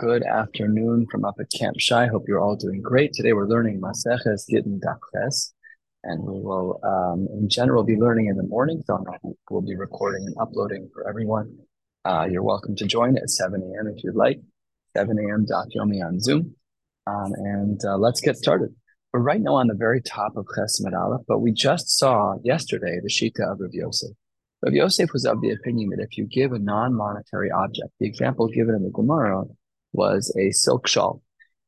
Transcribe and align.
Good 0.00 0.22
afternoon 0.22 1.06
from 1.10 1.26
up 1.26 1.34
at 1.38 1.50
Camp 1.50 1.78
Shai. 1.78 2.06
Hope 2.06 2.24
you're 2.26 2.40
all 2.40 2.56
doing 2.56 2.80
great. 2.80 3.12
Today 3.12 3.34
we're 3.34 3.46
learning 3.46 3.78
Maseches 3.78 4.48
Gittin 4.48 4.80
Dafches, 4.80 5.52
and 6.02 6.22
we 6.24 6.40
will, 6.40 6.80
um, 6.82 7.28
in 7.38 7.46
general, 7.50 7.84
be 7.84 7.96
learning 7.96 8.28
in 8.28 8.38
the 8.38 8.42
morning. 8.42 8.82
So 8.86 9.04
we'll 9.50 9.60
be 9.60 9.76
recording 9.76 10.24
and 10.26 10.34
uploading 10.40 10.88
for 10.94 11.06
everyone. 11.06 11.58
Uh, 12.06 12.26
you're 12.30 12.42
welcome 12.42 12.74
to 12.76 12.86
join 12.86 13.18
at 13.18 13.28
7 13.28 13.60
a.m. 13.60 13.86
if 13.94 14.02
you'd 14.02 14.14
like. 14.14 14.40
7 14.96 15.14
a.m. 15.18 15.44
Yomi 15.76 16.02
on 16.02 16.20
Zoom, 16.20 16.54
um, 17.06 17.34
and 17.34 17.78
uh, 17.84 17.98
let's 17.98 18.22
get 18.22 18.36
started. 18.36 18.74
We're 19.12 19.20
right 19.20 19.42
now 19.42 19.56
on 19.56 19.66
the 19.66 19.74
very 19.74 20.00
top 20.00 20.38
of 20.38 20.46
Chesed 20.56 20.90
Aleph, 20.90 21.26
but 21.28 21.40
we 21.40 21.52
just 21.52 21.98
saw 21.98 22.36
yesterday 22.42 22.98
the 23.02 23.10
Shita 23.10 23.52
of 23.52 23.60
Rav 23.60 23.74
Yosef. 23.74 24.16
Rav 24.62 24.72
Yosef 24.72 25.12
was 25.12 25.26
of 25.26 25.42
the 25.42 25.50
opinion 25.50 25.90
that 25.90 26.02
if 26.02 26.16
you 26.16 26.24
give 26.24 26.52
a 26.52 26.58
non-monetary 26.58 27.50
object, 27.50 27.90
the 28.00 28.06
example 28.06 28.48
given 28.48 28.74
in 28.74 28.84
the 28.84 28.90
Gemara 28.90 29.44
was 29.92 30.34
a 30.38 30.50
silk 30.52 30.88
shawl. 30.88 31.22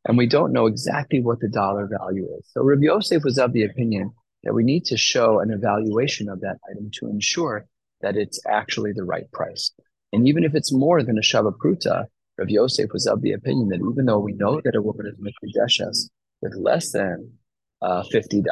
And 0.07 0.19
we 0.19 0.27
don't 0.27 0.53
know 0.53 0.67
exactly 0.67 1.21
what 1.21 1.41
the 1.41 1.49
dollar 1.49 1.89
value 1.99 2.29
is. 2.39 2.47
So 2.53 2.63
Rabbi 2.63 2.83
Yosef 2.85 3.25
was 3.25 3.39
of 3.39 3.53
the 3.53 3.65
opinion 3.65 4.13
that 4.43 4.55
we 4.55 4.63
need 4.63 4.85
to 4.87 4.97
show 4.97 5.41
an 5.41 5.51
evaluation 5.51 6.29
of 6.29 6.41
that 6.41 6.59
item 6.71 6.91
to 6.95 7.09
ensure 7.09 7.67
that 8.03 8.17
it's 8.17 8.41
actually 8.47 8.93
the 8.93 9.05
right 9.05 9.31
price. 9.33 9.73
And 10.13 10.29
even 10.29 10.45
if 10.45 10.55
it's 10.55 10.73
more 10.73 11.03
than 11.03 11.19
a 11.19 11.23
Shava 11.23 11.53
Pruta, 11.57 12.05
Rabbi 12.37 12.53
Yosef 12.53 12.93
was 12.93 13.07
of 13.07 13.23
the 13.23 13.33
opinion 13.33 13.69
that 13.69 13.81
even 13.93 14.05
though 14.05 14.19
we 14.19 14.33
know 14.33 14.61
that 14.63 14.77
a 14.77 14.83
woman 14.83 15.07
is 15.07 15.17
Mikudeshes 15.19 16.11
with 16.43 16.55
less 16.55 16.93
than 16.93 17.33
uh, 17.81 18.03
$50 18.13 18.45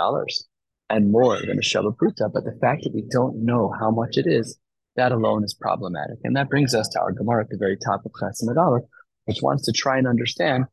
and 0.89 1.11
more 1.11 1.39
than 1.39 1.59
a 1.59 1.63
Shava 1.63 1.95
Pruta, 1.95 2.33
but 2.33 2.45
the 2.45 2.59
fact 2.61 2.85
that 2.85 2.95
we 2.95 3.05
don't 3.11 3.45
know 3.45 3.73
how 3.79 3.91
much 3.91 4.17
it 4.17 4.27
is, 4.27 4.59
that 4.97 5.13
alone 5.13 5.45
is 5.45 5.55
problematic. 5.55 6.19
And 6.25 6.37
that 6.37 6.51
brings 6.51 6.75
us 6.75 6.89
to 6.91 7.01
our 7.01 7.13
Gemara 7.13 7.45
at 7.45 7.51
the 7.51 7.57
very 7.57 7.77
top 7.77 8.05
of 8.05 8.13
Chesed 8.13 8.57
Aleph, 8.57 8.85
which 9.25 9.43
wants 9.43 9.65
to 9.65 9.73
try 9.73 9.99
and 9.99 10.07
understand 10.07 10.67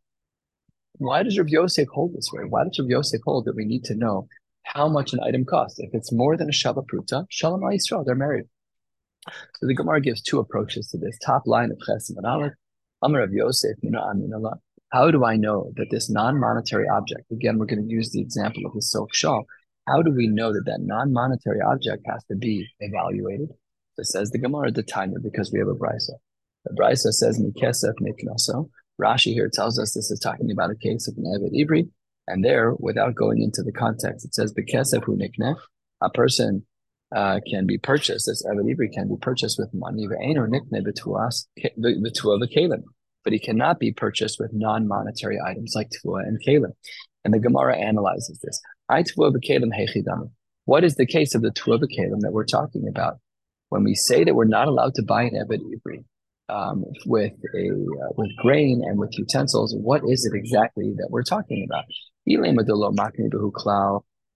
why 1.00 1.24
does 1.24 1.38
Rav 1.38 1.48
Yosef 1.48 1.88
hold 1.90 2.14
this 2.14 2.30
way? 2.34 2.44
Why 2.44 2.66
does 2.66 2.78
Rav 2.78 2.90
Yosef 2.90 3.22
hold 3.26 3.46
that 3.46 3.56
we 3.56 3.66
need 3.66 3.86
to 3.86 3.96
know 3.96 4.28
how 4.64 4.90
much 4.90 5.14
an 5.14 5.22
item 5.22 5.46
costs? 5.46 5.80
If 5.80 5.92
it's 5.94 6.12
more 6.12 6.36
than 6.36 6.50
a 6.50 6.52
Shava 6.52 6.86
Pruta, 6.86 7.26
Shalom 7.30 7.62
Yisrael, 7.62 8.06
they're 8.06 8.16
married. 8.16 8.46
So 9.56 9.68
the 9.68 9.76
Gemara 9.76 10.02
gives 10.02 10.22
two 10.22 10.40
approaches 10.40 10.90
to 10.90 10.98
this. 10.98 11.18
Top 11.24 11.44
line 11.46 11.72
of 11.72 11.78
Chesed 11.78 12.18
and 12.18 12.26
Amar 13.02 13.22
Rav 13.22 13.32
Yosef, 13.32 13.78
How 14.92 15.12
do 15.12 15.24
I 15.24 15.38
know 15.38 15.72
that 15.78 15.88
this 15.90 16.10
non-monetary 16.10 16.88
object, 16.90 17.32
again, 17.32 17.58
we're 17.58 17.66
going 17.66 17.88
to 17.88 17.90
use 17.90 18.12
the 18.12 18.22
example 18.22 18.66
of 18.66 18.74
the 18.74 18.82
silk 18.82 19.14
shawl, 19.14 19.46
how 19.88 20.02
do 20.02 20.12
we 20.12 20.28
know 20.28 20.52
that 20.54 20.66
that 20.66 20.82
non-monetary 20.82 21.62
object 21.62 22.06
has 22.08 22.24
to 22.26 22.36
be 22.36 22.68
evaluated? 22.80 23.50
It 23.98 24.06
says 24.06 24.32
the 24.32 24.38
Gemara, 24.38 24.72
the 24.72 24.84
time 24.84 25.14
because 25.22 25.52
we 25.52 25.60
have 25.60 25.68
a 25.68 25.74
brisa. 25.74 26.12
The 26.66 26.74
Brisa 26.80 27.12
says 27.12 27.40
Mikesef 27.40 27.94
Miknaso. 28.02 28.70
Rashi 29.02 29.34
here 29.34 29.50
tells 29.52 29.80
us 29.80 29.94
this 29.94 30.12
is 30.12 30.20
talking 30.20 30.52
about 30.52 30.72
a 30.72 30.76
case 30.76 31.08
of 31.08 31.16
an 31.18 31.24
Eved 31.24 31.54
Ibri, 31.56 31.90
and 32.28 32.44
there, 32.44 32.74
without 32.80 33.16
going 33.16 33.42
into 33.42 33.64
the 33.64 33.72
context, 33.72 34.26
it 34.26 34.36
says 34.36 34.54
Bekesef 34.54 35.04
Hu 35.06 35.18
Niknef. 35.18 35.58
A 36.02 36.10
person 36.10 36.66
uh, 37.16 37.40
can 37.50 37.66
be 37.66 37.78
purchased. 37.78 38.28
This 38.28 38.46
Eved 38.46 38.72
Ibri 38.72 38.92
can 38.94 39.08
be 39.08 39.16
purchased 39.20 39.58
with 39.58 39.74
money. 39.74 40.08
Ve'eno 40.08 40.48
Nikne 40.48 40.84
Betua 40.86 41.32
V'Kalim. 41.78 42.84
But 43.24 43.34
he 43.34 43.40
cannot 43.40 43.80
be 43.80 43.92
purchased 43.92 44.40
with 44.40 44.52
non-monetary 44.54 45.40
items 45.46 45.74
like 45.76 45.90
Tvua 45.90 46.24
and 46.24 46.40
Kalim. 46.46 46.72
And 47.26 47.34
the 47.34 47.40
Gemara 47.40 47.78
analyzes 47.78 48.40
this. 48.42 48.62
What 50.66 50.84
is 50.84 50.96
the 50.96 51.06
case 51.06 51.36
of 51.36 51.42
the 51.42 51.52
Tvua 51.52 51.80
V'Kalim 51.80 52.20
that 52.22 52.32
we're 52.32 52.46
talking 52.46 52.88
about? 52.88 53.18
When 53.70 53.84
we 53.84 53.96
say 53.96 54.24
that 54.24 54.36
we're 54.36 54.46
not 54.46 54.68
allowed 54.68 54.96
to 54.96 55.04
buy 55.04 55.24
an 55.24 55.32
Eved 55.32 55.62
Ibri, 55.62 56.06
um, 56.50 56.86
with 57.06 57.34
a 57.56 57.70
uh, 57.70 58.10
with 58.18 58.36
grain 58.38 58.82
and 58.86 59.00
with 59.00 59.18
utensils, 59.18 59.76
what 59.76 60.02
is 60.08 60.26
it 60.26 60.36
exactly 60.36 60.94
that 60.98 61.10
we're 61.10 61.24
talking 61.24 61.66
about? 61.70 61.86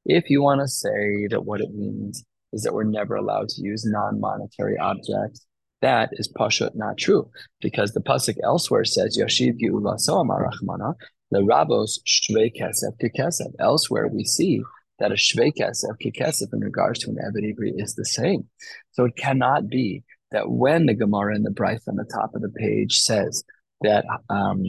If 0.05 0.29
you 0.29 0.41
want 0.41 0.61
to 0.61 0.67
say 0.67 1.27
that 1.29 1.45
what 1.45 1.61
it 1.61 1.73
means 1.73 2.23
is 2.51 2.63
that 2.63 2.73
we're 2.73 2.83
never 2.83 3.15
allowed 3.15 3.49
to 3.49 3.61
use 3.61 3.85
non-monetary 3.85 4.77
objects, 4.77 5.45
that 5.81 6.09
is 6.13 6.31
pashut 6.31 6.75
not 6.75 6.97
true, 6.97 7.29
because 7.61 7.93
the 7.93 8.01
pasuk 8.01 8.37
elsewhere 8.43 8.85
says 8.85 9.17
Yashiv 9.17 9.59
Marachmana 9.59 10.95
the 11.33 11.39
Rabos 11.39 11.99
Shvei 12.07 12.51
Kesef 12.55 12.93
Kekesef. 13.01 13.51
Elsewhere 13.59 14.07
we 14.07 14.23
see 14.23 14.61
that 14.99 15.11
a 15.11 15.15
Shvei 15.15 15.51
Kesef 15.51 15.95
Kekesef 16.01 16.53
in 16.53 16.59
regards 16.59 16.99
to 16.99 17.09
an 17.09 17.17
Eved 17.17 17.81
is 17.81 17.95
the 17.95 18.05
same. 18.05 18.47
So 18.91 19.05
it 19.05 19.15
cannot 19.17 19.67
be 19.67 20.03
that 20.33 20.49
when 20.49 20.87
the 20.87 20.93
Gemara 20.93 21.35
in 21.35 21.43
the 21.43 21.51
Brisa 21.51 21.87
on 21.87 21.95
the 21.95 22.03
top 22.03 22.35
of 22.35 22.41
the 22.41 22.49
page 22.49 22.99
says 22.99 23.43
that 23.81 24.03
um, 24.29 24.63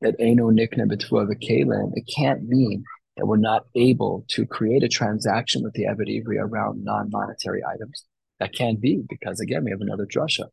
that 0.00 0.16
Eno 0.18 0.50
Nikna 0.50 0.86
Kalim, 0.90 1.90
it 1.94 2.10
can't 2.16 2.44
mean 2.44 2.82
that 3.16 3.26
we're 3.26 3.36
not 3.36 3.66
able 3.74 4.24
to 4.28 4.46
create 4.46 4.82
a 4.82 4.88
transaction 4.88 5.62
with 5.62 5.74
the 5.74 5.84
Eved 5.84 6.08
Ivri 6.08 6.38
around 6.40 6.82
non-monetary 6.82 7.62
items. 7.62 8.04
That 8.40 8.54
can't 8.54 8.80
be 8.80 9.02
because 9.06 9.38
again 9.38 9.64
we 9.64 9.70
have 9.70 9.82
another 9.82 10.06
drasha, 10.06 10.46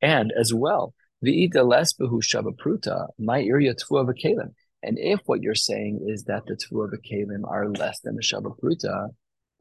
and 0.00 0.32
as 0.36 0.52
well 0.52 0.94
V'ida 1.24 1.62
lesbehu 1.62 2.20
shavapruta 2.20 3.08
my 3.18 3.42
tvua 3.42 4.06
v'kalim. 4.08 4.52
And 4.82 4.98
if 4.98 5.20
what 5.26 5.40
you're 5.40 5.54
saying 5.54 6.04
is 6.08 6.24
that 6.24 6.46
the 6.46 6.56
v'kalim 6.56 7.48
are 7.48 7.68
less 7.68 8.00
than 8.00 8.16
the 8.16 8.22
shavapruta, 8.22 9.10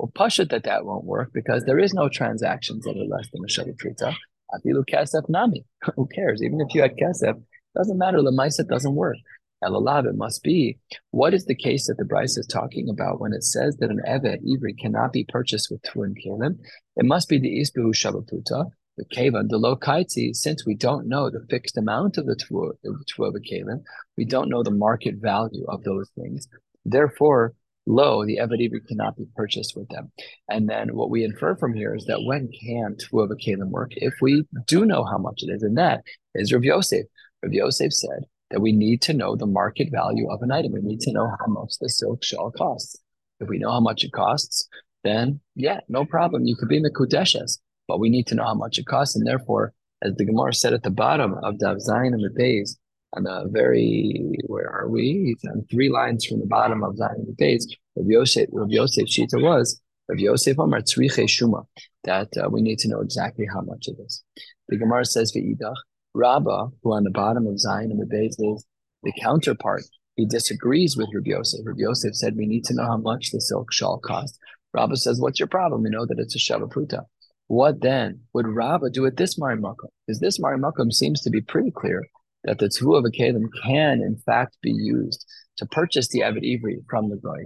well, 0.01 0.11
Pasha 0.15 0.45
that 0.45 0.63
that 0.63 0.83
won't 0.83 1.05
work 1.05 1.29
because 1.31 1.63
there 1.65 1.77
is 1.77 1.93
no 1.93 2.09
transactions 2.09 2.85
that 2.85 2.97
are 2.97 3.05
less 3.05 3.29
than 3.31 3.43
a 3.43 3.47
Shabbat 3.47 3.77
Prita. 3.77 4.15
Afilu 4.51 5.29
Nami. 5.29 5.63
Who 5.95 6.07
cares? 6.07 6.41
Even 6.41 6.59
if 6.59 6.73
you 6.73 6.81
had 6.81 6.97
Kesef, 6.97 7.39
doesn't 7.75 7.99
matter. 7.99 8.17
Lemaisa 8.17 8.67
doesn't 8.67 8.95
work. 8.95 9.17
Elalav, 9.63 10.07
it 10.07 10.15
must 10.15 10.41
be. 10.41 10.79
What 11.11 11.35
is 11.35 11.45
the 11.45 11.53
case 11.53 11.85
that 11.85 11.97
the 11.97 12.03
Brisa 12.03 12.39
is 12.39 12.47
talking 12.47 12.89
about 12.89 13.21
when 13.21 13.31
it 13.31 13.43
says 13.43 13.77
that 13.77 13.91
an 13.91 14.01
Evet, 14.07 14.43
Ivri, 14.43 14.75
cannot 14.75 15.13
be 15.13 15.23
purchased 15.29 15.69
with 15.69 15.83
Turin 15.83 16.15
Kalim? 16.15 16.57
It 16.95 17.05
must 17.05 17.29
be 17.29 17.37
the 17.37 17.61
Isbihu 17.61 17.93
Shabatuta, 17.93 18.71
the 18.97 19.05
Kavan, 19.05 19.49
the 19.49 19.59
Lokaitzi, 19.59 20.35
since 20.35 20.65
we 20.65 20.73
don't 20.73 21.07
know 21.07 21.29
the 21.29 21.45
fixed 21.47 21.77
amount 21.77 22.17
of 22.17 22.25
the 22.25 22.35
Tvua 22.35 23.33
Kalim, 23.51 23.83
we 24.17 24.25
don't 24.25 24.49
know 24.49 24.63
the 24.63 24.71
market 24.71 25.17
value 25.17 25.65
of 25.67 25.83
those 25.83 26.09
things. 26.19 26.47
Therefore, 26.83 27.53
low, 27.91 28.25
the 28.25 28.37
Eved 28.37 28.87
cannot 28.87 29.17
be 29.17 29.25
purchased 29.35 29.75
with 29.75 29.89
them. 29.89 30.11
And 30.49 30.69
then 30.69 30.95
what 30.95 31.09
we 31.09 31.23
infer 31.23 31.55
from 31.55 31.73
here 31.73 31.95
is 31.95 32.05
that 32.05 32.23
when 32.23 32.49
can 32.63 32.95
Tuva 32.95 33.35
Kalim 33.43 33.69
work? 33.69 33.91
If 33.95 34.13
we 34.21 34.45
do 34.67 34.85
know 34.85 35.03
how 35.03 35.17
much 35.17 35.43
it 35.43 35.51
is, 35.51 35.63
and 35.63 35.77
that 35.77 36.03
is 36.35 36.51
Rav 36.51 36.63
Yosef. 36.63 37.05
Rav 37.43 37.53
Yosef 37.53 37.93
said 37.93 38.25
that 38.51 38.61
we 38.61 38.71
need 38.71 39.01
to 39.03 39.13
know 39.13 39.35
the 39.35 39.45
market 39.45 39.89
value 39.91 40.29
of 40.29 40.41
an 40.41 40.51
item. 40.51 40.73
We 40.73 40.81
need 40.81 41.01
to 41.01 41.11
know 41.11 41.27
how 41.39 41.47
much 41.47 41.73
the 41.79 41.89
silk 41.89 42.23
shawl 42.23 42.51
costs. 42.51 42.97
If 43.39 43.49
we 43.49 43.57
know 43.57 43.71
how 43.71 43.79
much 43.79 44.03
it 44.03 44.11
costs, 44.11 44.67
then 45.03 45.39
yeah, 45.55 45.79
no 45.89 46.05
problem. 46.05 46.45
You 46.45 46.55
could 46.55 46.69
be 46.69 46.77
in 46.77 46.83
the 46.83 46.91
Kudeshes, 46.91 47.59
but 47.87 47.99
we 47.99 48.09
need 48.09 48.27
to 48.27 48.35
know 48.35 48.45
how 48.45 48.53
much 48.53 48.77
it 48.77 48.85
costs. 48.85 49.15
And 49.15 49.25
therefore, 49.25 49.73
as 50.01 50.15
the 50.15 50.25
Gemara 50.25 50.53
said 50.53 50.73
at 50.73 50.83
the 50.83 50.91
bottom 50.91 51.35
of 51.43 51.59
Dav 51.59 51.77
Zayin 51.77 52.13
and 52.13 52.23
the 52.23 52.29
days, 52.37 52.77
on 53.13 53.27
a 53.27 53.47
very 53.47 54.37
where 54.47 54.69
are 54.69 54.87
we? 54.87 55.35
on 55.49 55.65
three 55.69 55.89
lines 55.89 56.25
from 56.25 56.39
the 56.39 56.45
bottom 56.45 56.83
of 56.83 56.97
Zion 56.97 57.25
the 57.27 57.35
page. 57.35 57.61
Rav 57.95 58.07
Yosef, 58.07 58.47
Rav 58.51 58.69
Yosef 58.69 59.07
Shita 59.07 59.41
was 59.41 59.81
Rav 60.07 60.19
Yosef 60.19 60.57
Amar 60.57 60.81
Tzriche 60.81 61.25
Shuma 61.27 61.65
that 62.03 62.29
uh, 62.37 62.49
we 62.49 62.61
need 62.61 62.79
to 62.79 62.87
know 62.87 63.01
exactly 63.01 63.45
how 63.51 63.61
much 63.61 63.87
it 63.87 63.97
is. 64.05 64.23
The 64.69 64.77
Gemara 64.77 65.05
says 65.05 65.33
V'idach 65.35 65.75
Rabba, 66.13 66.69
who 66.83 66.93
on 66.93 67.03
the 67.03 67.09
bottom 67.11 67.47
of 67.47 67.59
Zion 67.59 67.91
and 67.91 67.99
the 68.01 68.05
base 68.05 68.37
is 68.39 68.65
the 69.03 69.13
counterpart. 69.21 69.83
He 70.15 70.25
disagrees 70.25 70.95
with 70.95 71.09
Rav 71.13 71.25
Yosef. 71.25 71.61
Rav 71.65 71.77
Yosef 71.77 72.15
said 72.15 72.35
we 72.37 72.47
need 72.47 72.65
to 72.65 72.73
know 72.73 72.85
how 72.85 72.97
much 72.97 73.31
the 73.31 73.41
silk 73.41 73.71
shawl 73.73 73.99
costs. 73.99 74.37
Rabba 74.73 74.95
says, 74.95 75.19
"What's 75.19 75.39
your 75.39 75.47
problem? 75.47 75.83
We 75.83 75.89
know 75.89 76.05
that 76.05 76.19
it's 76.19 76.35
a 76.35 76.39
shavapruta." 76.39 77.05
What 77.47 77.81
then 77.81 78.21
would 78.33 78.47
Rabba 78.47 78.91
do 78.91 79.05
at 79.05 79.17
this 79.17 79.37
Marimakum? 79.37 79.89
Because 80.07 80.21
this 80.21 80.39
Marimakum 80.39 80.93
seems 80.93 81.19
to 81.21 81.29
be 81.29 81.41
pretty 81.41 81.71
clear 81.71 82.07
that 82.43 82.59
the 82.59 82.69
two 82.69 82.95
of 82.95 83.05
a 83.05 83.09
kalim 83.09 83.47
can 83.63 84.01
in 84.01 84.17
fact 84.25 84.57
be 84.61 84.71
used 84.71 85.25
to 85.57 85.65
purchase 85.67 86.07
the 86.09 86.23
Avid 86.23 86.43
Ivri 86.43 86.77
from 86.89 87.09
the 87.09 87.17
Goy 87.17 87.43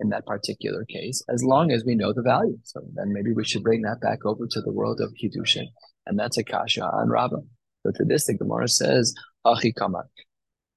in 0.00 0.10
that 0.10 0.26
particular 0.26 0.84
case, 0.84 1.22
as 1.28 1.42
long 1.42 1.72
as 1.72 1.84
we 1.84 1.94
know 1.94 2.12
the 2.12 2.22
value. 2.22 2.58
So 2.62 2.80
then 2.94 3.12
maybe 3.12 3.32
we 3.32 3.44
should 3.44 3.64
bring 3.64 3.82
that 3.82 4.00
back 4.00 4.24
over 4.24 4.46
to 4.48 4.60
the 4.60 4.72
world 4.72 5.00
of 5.00 5.12
Kiddushin. 5.12 5.66
And 6.06 6.18
that's 6.18 6.38
a 6.38 6.44
kasha 6.44 6.84
on 6.84 7.08
Rabbah. 7.08 7.40
So 7.82 7.92
to 7.94 8.04
this, 8.04 8.26
the 8.26 8.34
Gemara 8.34 8.68
says, 8.68 9.12
Achi 9.44 9.72
Kama. 9.72 10.04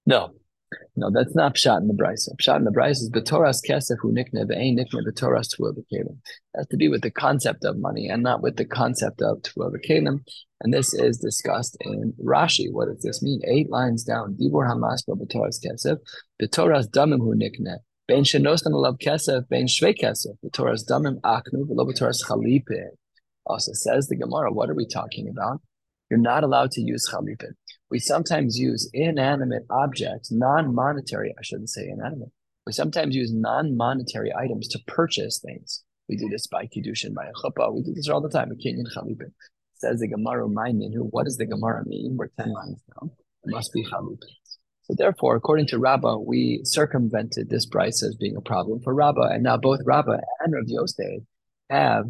No, 0.06 0.32
no, 0.96 1.10
that's 1.12 1.36
not 1.36 1.56
pshat 1.56 1.82
in 1.82 1.88
the 1.88 1.94
brisa. 1.94 2.30
Pshat 2.40 2.58
in 2.58 2.64
the 2.66 2.72
brisa 2.72 2.92
is 2.92 3.10
betoras 3.10 3.60
kesef 3.68 3.98
hu 4.02 4.12
nikne 4.12 4.46
ve'ein 4.46 4.78
nikne 4.78 5.06
betoras 5.06 5.50
tuah 5.56 5.74
b'kelim. 5.74 6.18
Has 6.56 6.68
to 6.68 6.78
be 6.78 6.88
with 6.88 7.02
the 7.02 7.12
concept 7.12 7.64
of 7.66 7.78
money 7.78 8.08
and 8.08 8.24
not 8.24 8.42
with 8.42 8.58
the 8.58 8.66
concept 8.66 9.22
of 9.22 9.42
tuah 9.42 9.72
b'kelim. 9.72 10.24
And 10.62 10.74
this 10.74 10.94
is 10.94 11.18
discussed 11.18 11.78
in 11.82 12.14
Rashi. 12.24 12.72
What 12.72 12.88
does 12.88 13.02
this 13.02 13.22
mean? 13.22 13.42
Eight 13.46 13.70
lines 13.70 14.04
down. 14.04 14.36
Dibur 14.36 14.70
hamas 14.70 15.04
betoras 15.08 15.60
kesef 15.66 15.98
betoras 16.42 16.88
damim 16.88 17.20
hu 17.20 17.36
nikne. 17.36 17.78
Ben 18.08 18.24
shenostan 18.24 18.74
alav 18.74 19.00
kesef 19.00 19.48
ben 19.50 19.66
shvei 19.66 19.98
kesef 19.98 20.38
betoras 20.46 20.86
damim 20.88 21.20
aknu 21.22 21.66
v'lo 21.68 21.90
betoras 21.90 22.24
chalipin. 22.24 22.90
Also 23.46 23.72
says 23.74 24.08
the 24.08 24.16
Gemara. 24.16 24.52
What 24.52 24.70
are 24.70 24.76
we 24.76 24.86
talking 24.86 25.28
about? 25.28 25.62
You're 26.10 26.20
not 26.20 26.44
allowed 26.44 26.72
to 26.72 26.82
use 26.82 27.10
chalipin. 27.10 27.54
We 27.92 28.00
sometimes 28.00 28.58
use 28.58 28.90
inanimate 28.94 29.66
objects, 29.70 30.32
non-monetary, 30.32 31.36
I 31.38 31.44
shouldn't 31.44 31.70
say 31.70 31.90
inanimate. 31.90 32.32
We 32.66 32.72
sometimes 32.72 33.14
use 33.14 33.34
non-monetary 33.34 34.32
items 34.34 34.70
to 34.70 34.80
purchase 34.88 35.40
things. 35.40 35.84
We 36.08 36.16
do 36.16 36.30
this 36.30 36.48
by 36.48 36.68
Kiddushin, 36.68 37.14
by 37.14 37.26
a 37.26 37.34
chuppah. 37.34 37.74
We 37.74 37.82
do 37.82 37.94
this 37.94 38.08
all 38.08 38.22
the 38.22 38.30
time. 38.30 38.50
Kenyan 38.66 38.86
Chalipin. 38.96 39.34
Says 39.76 40.00
the 40.00 40.08
Gemara, 40.08 40.48
minu. 40.48 41.08
What 41.10 41.26
does 41.26 41.38
the 41.38 41.46
Gemara 41.46 41.84
mean? 41.86 42.16
We're 42.18 42.30
10 42.40 42.54
lines 42.54 42.82
down. 42.94 43.12
It 43.44 43.52
must 43.52 43.74
be 43.74 43.84
Chalipin. 43.84 44.20
So 44.84 44.96
therefore, 44.98 45.36
according 45.36 45.68
to 45.68 45.80
Rabbah, 45.80 46.18
we 46.18 46.62
circumvented 46.64 47.50
this 47.50 47.66
price 47.66 48.04
as 48.04 48.16
being 48.16 48.38
a 48.38 48.42
problem 48.42 48.80
for 48.82 48.94
Rabbah. 48.94 49.30
And 49.32 49.44
now 49.44 49.58
both 49.58 49.80
Rabbah 49.84 50.20
and 50.40 50.54
Rav 50.54 50.64
Yosef 50.68 51.24
have 51.70 52.06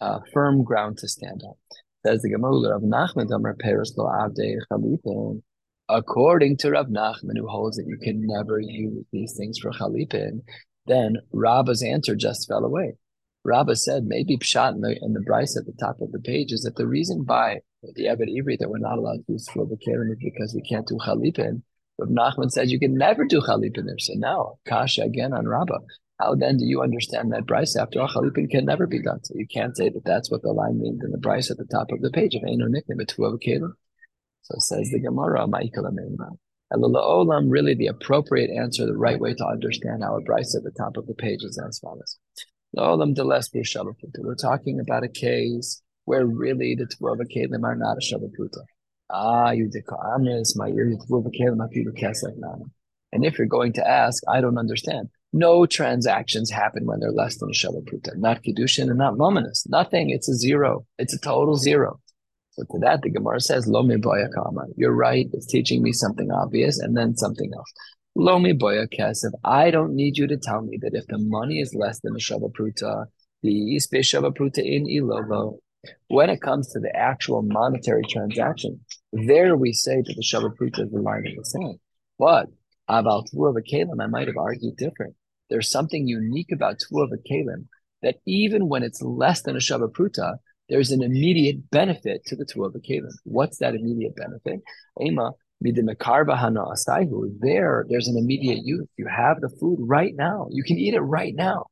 uh, 0.00 0.18
firm 0.32 0.62
ground 0.62 0.98
to 0.98 1.08
stand 1.08 1.42
on. 1.44 1.54
Says 2.04 2.22
the 2.22 2.30
Gemara 2.30 2.76
of 2.76 2.82
Nachman 2.82 3.28
Peres 3.60 3.94
Lo 3.96 4.06
Chalipin. 4.06 5.42
According 5.88 6.56
to 6.58 6.70
Rav 6.70 6.86
Nachman, 6.86 7.36
who 7.36 7.46
holds 7.46 7.76
that 7.76 7.86
you 7.86 7.96
can 7.96 8.26
never 8.26 8.58
use 8.60 9.04
these 9.12 9.34
things 9.36 9.58
for 9.58 9.70
Chalipin, 9.70 10.40
then 10.86 11.16
Rabbah's 11.32 11.82
answer 11.82 12.16
just 12.16 12.48
fell 12.48 12.64
away. 12.64 12.94
Rabbah 13.44 13.74
said 13.74 14.04
maybe 14.04 14.36
Pshat 14.36 14.74
in 14.74 14.80
the, 14.80 14.96
in 15.02 15.12
the 15.12 15.20
Brisa 15.20 15.58
at 15.58 15.66
the 15.66 15.76
top 15.78 16.00
of 16.00 16.12
the 16.12 16.20
page 16.20 16.52
is 16.52 16.62
that 16.62 16.76
the 16.76 16.86
reason 16.86 17.24
why 17.26 17.60
the 17.82 18.04
Eved 18.04 18.28
Ivri 18.28 18.58
that 18.58 18.70
we're 18.70 18.78
not 18.78 18.98
allowed 18.98 19.26
to 19.26 19.32
use 19.32 19.48
for 19.48 19.66
the 19.66 19.76
Keren 19.76 20.12
is 20.12 20.18
because 20.20 20.54
we 20.54 20.62
can't 20.62 20.86
do 20.86 20.96
Chalipin. 20.96 21.62
Rav 21.98 22.08
Nachman 22.08 22.50
said 22.50 22.70
you 22.70 22.78
can 22.78 22.96
never 22.96 23.24
do 23.24 23.40
Chalipin 23.40 23.86
there. 23.86 23.98
So 23.98 24.14
now, 24.16 24.58
Kasha 24.66 25.02
again 25.02 25.32
on 25.32 25.46
Rabbah. 25.46 25.78
How 26.18 26.34
then 26.34 26.56
do 26.56 26.64
you 26.64 26.82
understand 26.82 27.32
that 27.32 27.46
Brisa 27.46 27.82
after 27.82 28.00
all 28.00 28.08
Chalipin 28.08 28.50
can 28.50 28.64
never 28.64 28.86
be 28.86 29.02
done? 29.02 29.24
So 29.24 29.34
you 29.36 29.46
can't 29.46 29.76
say 29.76 29.88
that 29.88 30.04
that's 30.04 30.30
what 30.30 30.42
the 30.42 30.52
line 30.52 30.78
means 30.80 31.02
in 31.04 31.10
the 31.10 31.18
Brisa 31.18 31.52
at 31.52 31.56
the 31.58 31.66
top 31.66 31.90
of 31.90 32.00
the 32.00 32.10
page 32.10 32.34
of 32.34 32.42
Eino 32.42 32.68
Nikne. 32.68 33.72
So 34.42 34.54
says 34.58 34.90
the 34.90 35.00
Gemara, 35.00 35.46
Olam, 36.74 37.46
really 37.48 37.74
the 37.74 37.86
appropriate 37.88 38.50
answer, 38.50 38.86
the 38.86 38.96
right 38.96 39.20
way 39.20 39.34
to 39.34 39.46
understand 39.46 40.02
our 40.02 40.20
Brisa 40.20 40.56
at 40.56 40.64
the 40.64 40.72
top 40.76 40.96
of 40.96 41.06
the 41.06 41.14
page 41.14 41.42
is 41.42 41.60
as 41.66 41.78
follows. 41.78 42.18
Olam 42.76 43.14
We're 44.18 44.34
talking 44.34 44.80
about 44.80 45.04
a 45.04 45.08
case 45.08 45.82
where 46.04 46.26
really 46.26 46.74
the 46.74 46.86
Tvuva 46.86 47.24
Kalim 47.34 47.64
are 47.64 47.76
not 47.76 47.98
a 47.98 48.00
Shabbaputa. 48.00 48.64
Ah, 49.10 49.50
you 49.50 49.68
dekamis, 49.68 50.56
my 50.56 50.68
ear, 50.68 50.96
Tvuva 51.08 51.30
Kalim, 51.38 51.58
Afidu 51.58 51.92
Kesek 51.98 52.34
And 53.12 53.24
if 53.24 53.38
you're 53.38 53.46
going 53.46 53.74
to 53.74 53.86
ask, 53.88 54.22
I 54.28 54.40
don't 54.40 54.58
understand. 54.58 55.08
No 55.32 55.64
transactions 55.64 56.50
happen 56.50 56.84
when 56.84 57.00
they're 57.00 57.10
less 57.10 57.38
than 57.38 57.48
a 57.48 57.52
Shabbaputa. 57.52 58.16
Not 58.16 58.42
Kedushin 58.42 58.90
and 58.90 58.98
not 58.98 59.14
Mominus. 59.14 59.66
Nothing. 59.66 60.10
It's 60.10 60.28
a 60.28 60.34
zero. 60.34 60.86
It's 60.98 61.14
a 61.14 61.18
total 61.18 61.56
zero. 61.56 62.00
So 62.50 62.64
to 62.64 62.78
that, 62.80 63.00
the 63.00 63.08
Gemara 63.08 63.40
says, 63.40 63.66
Lo 63.66 63.82
kama. 63.82 64.66
You're 64.76 64.92
right. 64.94 65.26
It's 65.32 65.46
teaching 65.46 65.82
me 65.82 65.92
something 65.92 66.30
obvious 66.30 66.78
and 66.78 66.94
then 66.94 67.16
something 67.16 67.50
else. 67.54 67.72
Lo 68.14 68.38
boya 68.38 68.86
kesef. 68.92 69.30
I 69.42 69.70
don't 69.70 69.94
need 69.94 70.18
you 70.18 70.26
to 70.26 70.36
tell 70.36 70.60
me 70.60 70.78
that 70.82 70.94
if 70.94 71.06
the 71.06 71.16
money 71.16 71.60
is 71.60 71.74
less 71.74 72.00
than 72.00 72.14
a 72.14 72.18
shavapruta, 72.18 73.06
the 73.42 73.76
ispe 73.76 74.00
shavapruta 74.00 74.58
in 74.58 74.84
ilovo. 74.84 75.58
When 76.08 76.28
it 76.28 76.42
comes 76.42 76.70
to 76.72 76.78
the 76.78 76.94
actual 76.94 77.40
monetary 77.42 78.02
transaction, 78.08 78.80
there 79.12 79.56
we 79.56 79.72
say 79.72 79.96
that 79.96 80.14
the 80.14 80.22
shavapruta 80.22 80.84
is 80.84 80.90
the 80.90 81.00
line 81.00 81.26
in 81.26 81.36
the 81.36 81.44
sand. 81.44 81.78
But 82.18 82.48
about 82.86 83.28
Tuva 83.34 83.62
Kalim, 83.66 84.02
I 84.02 84.06
might 84.06 84.28
have 84.28 84.36
argued 84.36 84.76
different. 84.76 85.14
There's 85.52 85.70
something 85.70 86.08
unique 86.08 86.50
about 86.50 86.78
Tuva 86.78 87.18
Kalim 87.30 87.66
that 88.00 88.16
even 88.26 88.70
when 88.70 88.82
it's 88.82 89.02
less 89.02 89.42
than 89.42 89.54
a 89.54 89.58
shavapruta, 89.58 90.36
there's 90.70 90.92
an 90.92 91.02
immediate 91.02 91.70
benefit 91.70 92.24
to 92.24 92.36
the 92.36 92.46
Tuva 92.46 92.80
Kalim. 92.88 93.12
What's 93.24 93.58
that 93.58 93.74
immediate 93.74 94.16
benefit? 94.16 94.62
Ema 94.98 95.32
there, 97.40 97.84
there's 97.88 98.08
an 98.08 98.16
immediate 98.16 98.60
use. 98.64 98.88
You 98.96 99.06
have 99.06 99.42
the 99.42 99.50
food 99.60 99.76
right 99.78 100.14
now. 100.16 100.48
You 100.50 100.64
can 100.64 100.78
eat 100.78 100.94
it 100.94 101.00
right 101.00 101.34
now. 101.34 101.66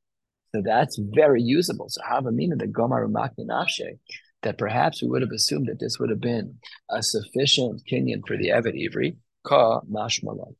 So 0.54 0.60
that's 0.62 1.00
very 1.00 1.42
usable. 1.42 1.86
So 1.88 2.02
have 2.06 2.26
a 2.26 2.32
meaning 2.32 2.58
that 2.58 2.72
Gomar 2.72 3.08
Nafshe, 3.08 3.98
that 4.42 4.58
perhaps 4.58 5.02
we 5.02 5.08
would 5.08 5.22
have 5.22 5.32
assumed 5.32 5.68
that 5.68 5.80
this 5.80 5.98
would 5.98 6.10
have 6.10 6.20
been 6.20 6.58
a 6.90 7.02
sufficient 7.02 7.82
kinyan 7.90 8.20
for 8.26 8.36
the 8.36 8.50
Eved 8.50 8.76
Ivri, 8.76 9.16
Ka 9.42 9.80
Mashmalon. 9.90 10.54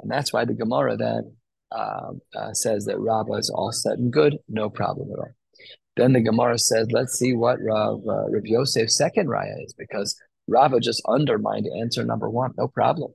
And 0.00 0.10
that's 0.10 0.32
why 0.32 0.44
the 0.44 0.54
Gemara 0.54 0.96
then 0.96 1.36
uh, 1.72 2.12
uh, 2.34 2.52
says 2.52 2.84
that 2.86 2.98
Rabbah 2.98 3.36
is 3.36 3.50
all 3.50 3.72
set 3.72 3.98
and 3.98 4.12
good, 4.12 4.38
no 4.48 4.70
problem 4.70 5.10
at 5.12 5.18
all. 5.18 5.34
Then 5.96 6.12
the 6.12 6.20
Gemara 6.20 6.58
says, 6.58 6.88
let's 6.92 7.18
see 7.18 7.32
what 7.32 7.58
Rav, 7.60 8.00
uh, 8.06 8.28
Rav 8.28 8.44
Yosef's 8.44 8.96
second 8.96 9.28
raya 9.28 9.64
is, 9.64 9.72
because 9.72 10.14
Rava 10.46 10.78
just 10.78 11.02
undermined 11.08 11.66
answer 11.80 12.04
number 12.04 12.28
one. 12.28 12.52
No 12.56 12.68
problem. 12.68 13.12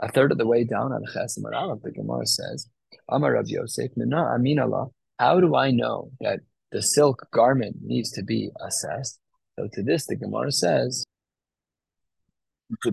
A 0.00 0.10
third 0.10 0.32
of 0.32 0.38
the 0.38 0.46
way 0.46 0.64
down 0.64 0.92
on 0.92 1.04
Chesim 1.14 1.44
Aleph, 1.54 1.82
the 1.82 1.92
Gemara 1.92 2.26
says, 2.26 2.68
Amar 3.08 3.34
Rav 3.34 3.48
Yosef, 3.48 3.92
Aminallah, 3.96 4.90
how 5.18 5.40
do 5.40 5.54
I 5.54 5.70
know 5.70 6.10
that 6.20 6.40
the 6.72 6.82
silk 6.82 7.26
garment 7.32 7.76
needs 7.82 8.10
to 8.12 8.22
be 8.22 8.50
assessed? 8.66 9.18
So 9.56 9.68
to 9.72 9.82
this, 9.82 10.06
the 10.06 10.16
Gemara 10.16 10.50
says, 10.50 11.06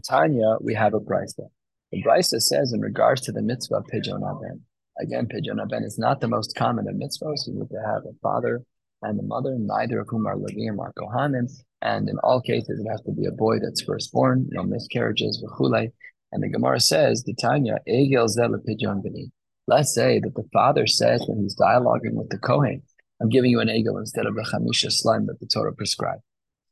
Tanya, 0.08 0.58
we 0.62 0.75
have 0.75 0.94
a 0.94 1.00
brisa. 1.00 1.50
The 1.92 2.04
brisa 2.04 2.40
says 2.40 2.74
in 2.74 2.81
regards 2.81 3.22
to 3.22 3.31
the 3.31 3.42
mitzvah 3.42 3.78
of 3.78 3.86
Pidyon 3.86 4.22
Aben. 4.24 4.62
Again, 5.01 5.27
Pidyon 5.27 5.59
Aben 5.62 5.83
is 5.83 5.98
not 5.98 6.21
the 6.21 6.27
most 6.27 6.56
common 6.56 6.88
of 6.88 6.95
mitzvahs. 6.95 7.48
You 7.48 7.56
need 7.56 7.69
to 7.69 7.81
have 7.83 8.03
a 8.06 8.13
father 8.21 8.62
and 9.01 9.19
a 9.19 9.24
mother, 9.24 9.56
neither 9.57 10.00
of 10.00 10.07
whom 10.09 10.27
are 10.27 10.36
Levim 10.36 10.77
or 10.77 10.94
Kohanim. 10.94 11.51
And 11.81 12.07
in 12.07 12.19
all 12.19 12.39
cases, 12.39 12.80
it 12.80 12.89
has 12.89 13.01
to 13.01 13.12
be 13.12 13.25
a 13.25 13.31
boy 13.31 13.57
that's 13.59 13.81
firstborn, 13.81 14.48
no 14.51 14.63
miscarriages, 14.63 15.44
v'chulei. 15.44 15.92
And 16.31 16.44
the 16.44 16.50
Gemara 16.50 16.80
says, 16.80 17.24
the 17.24 17.33
Tanya, 17.33 17.80
Egel 17.89 18.27
pidyon 18.38 19.03
b'ni. 19.03 19.31
Let's 19.68 19.94
say 19.95 20.19
that 20.19 20.36
the 20.36 20.48
father 20.53 20.86
says 20.86 21.24
when 21.27 21.42
he's 21.42 21.56
dialoguing 21.56 22.13
with 22.13 22.30
the 22.30 22.38
Kohen, 22.38 22.83
I'm 23.19 23.30
giving 23.30 23.51
you 23.51 23.59
an 23.59 23.68
egel 23.68 24.00
instead 24.00 24.25
of 24.25 24.36
the 24.36 24.42
chamisha 24.42 24.92
slime 24.92 25.25
that 25.27 25.39
the 25.39 25.48
Torah 25.48 25.74
prescribed. 25.74 26.21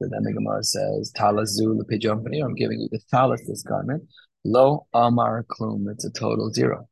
So 0.02 0.08
then 0.10 0.24
the 0.24 0.34
Gemara 0.34 0.64
says, 0.64 1.12
Talazu 1.18 1.80
lepidyon 1.80 2.24
b'ni, 2.24 2.44
I'm 2.44 2.56
giving 2.56 2.80
you 2.80 2.90
the 2.92 3.00
talis, 3.10 3.42
this 3.48 3.64
garment. 3.64 4.04
Lo 4.46 4.86
amar 4.94 5.46
klum, 5.50 5.92
it's 5.92 6.06
a 6.06 6.12
total 6.12 6.52
zero. 6.52 6.88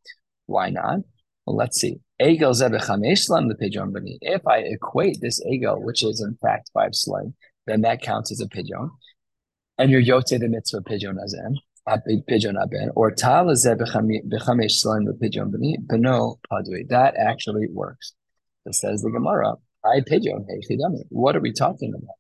Why 0.48 0.70
not? 0.70 1.00
Well, 1.48 1.56
let's 1.56 1.80
see. 1.80 2.02
Egel 2.22 2.54
zebechamesh 2.54 3.20
slime 3.20 3.50
lepidyon 3.50 3.94
b'ni. 3.94 4.18
If 4.20 4.46
I 4.46 4.58
equate 4.58 5.22
this 5.22 5.42
egel, 5.46 5.82
which 5.82 6.04
is 6.04 6.20
in 6.20 6.38
fact 6.42 6.70
five 6.74 6.94
slime, 6.94 7.36
then 7.66 7.82
that 7.82 8.02
counts 8.02 8.34
as 8.34 8.42
a 8.42 8.48
pidyon. 8.48 8.90
And 9.78 9.90
you're 9.90 10.02
yotze 10.02 10.38
the 10.38 10.50
mitzvah 10.50 10.82
pidyon 10.82 11.16
azen, 11.24 11.56
pidyon 11.88 12.62
aben, 12.62 12.92
or 12.98 13.12
tal 13.12 13.46
b'chamesh 13.46 14.72
slime 14.72 15.06
the 15.06 15.14
pidyon 15.14 15.54
b'ni, 15.54 15.78
b'no 15.88 16.36
padui. 16.52 16.90
That 16.90 17.16
actually 17.16 17.68
works. 17.72 18.12
It 18.66 18.76
says 18.76 19.02
the 19.02 19.10
Gemara, 19.10 19.54
I 19.86 20.02
pidyon 20.02 20.44
hey 20.50 20.78
What 21.08 21.38
are 21.38 21.42
we 21.42 21.54
talking 21.54 21.94
about? 21.94 22.16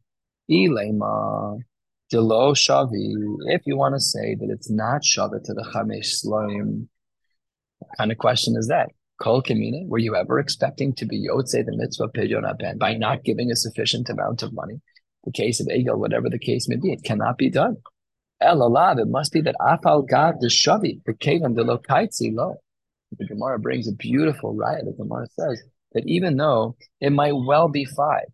Ilema 0.49 1.59
delo 2.09 2.53
shavi. 2.53 3.13
If 3.47 3.63
you 3.65 3.75
want 3.75 3.95
to 3.95 3.99
say 3.99 4.35
that 4.35 4.49
it's 4.49 4.71
not 4.71 5.01
shavi 5.01 5.43
to 5.43 5.53
the 5.53 5.69
chamesh 5.75 6.13
slime, 6.21 6.87
what 7.79 7.89
kind 7.97 8.13
of 8.13 8.17
question 8.17 8.55
is 8.57 8.67
that? 8.69 8.87
Kol 9.21 9.41
Kamina, 9.41 9.87
were 9.87 9.97
you 9.97 10.15
ever 10.15 10.39
expecting 10.39 10.93
to 10.93 11.05
be 11.05 11.27
Yotze 11.27 11.65
the 11.65 11.75
mitzvah 11.75 12.09
pidyon 12.09 12.47
aben 12.47 12.77
by 12.77 12.93
not 12.93 13.23
giving 13.23 13.51
a 13.51 13.55
sufficient 13.55 14.09
amount 14.09 14.43
of 14.43 14.53
money? 14.53 14.81
the 15.27 15.31
case 15.31 15.59
of 15.59 15.67
Egel, 15.67 15.97
whatever 15.97 16.29
the 16.29 16.39
case 16.39 16.69
may 16.69 16.77
be, 16.77 16.93
it 16.93 17.03
cannot 17.03 17.37
be 17.37 17.49
done. 17.49 17.75
El 18.39 18.59
alav, 18.59 18.97
it 18.97 19.09
must 19.09 19.33
be 19.33 19.41
that 19.41 19.55
afal 19.59 20.07
gad 20.07 20.35
the 20.39 20.47
shavi, 20.47 21.01
the 21.05 21.13
kavan 21.13 21.55
the 21.55 21.63
lokaitzi 21.63 22.33
lo. 22.33 22.55
The 23.17 23.25
Gemara 23.25 23.59
brings 23.59 23.87
a 23.87 23.93
beautiful 23.93 24.53
riot. 24.53 24.85
The 24.85 24.93
Gemara 24.93 25.27
says 25.37 25.61
that 25.93 26.03
even 26.05 26.37
though 26.37 26.77
it 27.01 27.11
might 27.11 27.33
well 27.33 27.67
be 27.67 27.83
five, 27.83 28.27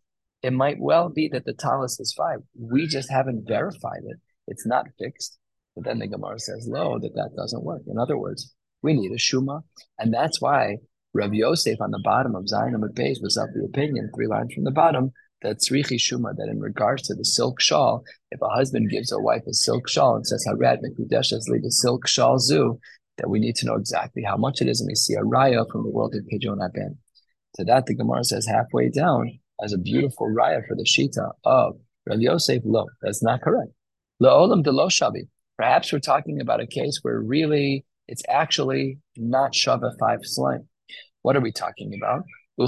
it 0.43 0.53
might 0.53 0.77
well 0.79 1.09
be 1.09 1.29
that 1.29 1.45
the 1.45 1.53
talus 1.53 1.99
is 1.99 2.13
five. 2.13 2.39
We 2.59 2.85
just 2.85 3.09
haven't 3.11 3.47
verified 3.47 4.01
it. 4.05 4.17
It's 4.47 4.65
not 4.65 4.87
fixed. 4.99 5.37
But 5.75 5.85
then 5.85 5.99
the 5.99 6.07
Gemara 6.07 6.39
says, 6.39 6.67
lo, 6.67 6.99
that 6.99 7.15
that 7.15 7.35
doesn't 7.35 7.63
work. 7.63 7.81
In 7.87 7.97
other 7.97 8.17
words, 8.17 8.53
we 8.83 8.93
need 8.93 9.11
a 9.11 9.17
shuma. 9.17 9.63
And 9.97 10.13
that's 10.13 10.41
why 10.41 10.77
Rav 11.13 11.33
Yosef 11.33 11.79
on 11.81 11.91
the 11.91 12.01
bottom 12.03 12.35
of 12.35 12.47
Zion 12.47 12.81
Beis 12.93 13.21
was 13.21 13.37
of 13.37 13.53
the 13.53 13.65
opinion, 13.65 14.11
three 14.13 14.27
lines 14.27 14.53
from 14.53 14.63
the 14.63 14.71
bottom, 14.71 15.11
that 15.41 15.57
tzrichi 15.57 15.97
shuma, 15.97 16.35
that 16.35 16.49
in 16.49 16.59
regards 16.59 17.03
to 17.03 17.15
the 17.15 17.25
silk 17.25 17.61
shawl, 17.61 18.03
if 18.31 18.41
a 18.41 18.49
husband 18.49 18.89
gives 18.89 19.11
a 19.11 19.19
wife 19.19 19.43
a 19.47 19.53
silk 19.53 19.89
shawl 19.89 20.15
and 20.15 20.25
says, 20.25 20.45
Harad 20.47 20.79
Mekudeshes 20.81 21.47
lead 21.47 21.63
a 21.65 21.71
silk 21.71 22.07
shawl 22.07 22.39
zoo, 22.39 22.79
that 23.17 23.29
we 23.29 23.39
need 23.39 23.55
to 23.55 23.65
know 23.65 23.75
exactly 23.75 24.23
how 24.23 24.37
much 24.37 24.61
it 24.61 24.67
is. 24.67 24.81
And 24.81 24.87
we 24.87 24.95
see 24.95 25.13
a 25.13 25.21
raya 25.21 25.65
from 25.71 25.83
the 25.83 25.91
world 25.91 26.15
of 26.15 26.25
Pidyon 26.31 26.59
Ben. 26.73 26.97
To 27.55 27.63
that, 27.65 27.85
the 27.85 27.95
Gemara 27.95 28.23
says 28.23 28.47
halfway 28.47 28.89
down 28.89 29.39
as 29.63 29.73
a 29.73 29.77
beautiful 29.77 30.27
raya 30.27 30.65
for 30.67 30.75
the 30.75 30.83
Shita 30.83 31.31
of 31.45 31.75
Rav 32.07 32.19
Yosef 32.19 32.63
Lo. 32.65 32.87
That's 33.01 33.21
not 33.21 33.41
correct. 33.41 33.71
Olam 34.21 34.63
de 34.63 34.71
Lo 34.71 34.87
Shavi. 34.87 35.27
Perhaps 35.57 35.93
we're 35.93 35.99
talking 35.99 36.41
about 36.41 36.61
a 36.61 36.65
case 36.65 36.99
where 37.03 37.19
really 37.19 37.85
it's 38.07 38.23
actually 38.29 38.99
not 39.17 39.53
Shava 39.53 39.91
five 39.99 40.19
slime. 40.23 40.67
What 41.21 41.35
are 41.35 41.41
we 41.41 41.51
talking 41.51 41.93
about? 41.95 42.23
The 42.57 42.67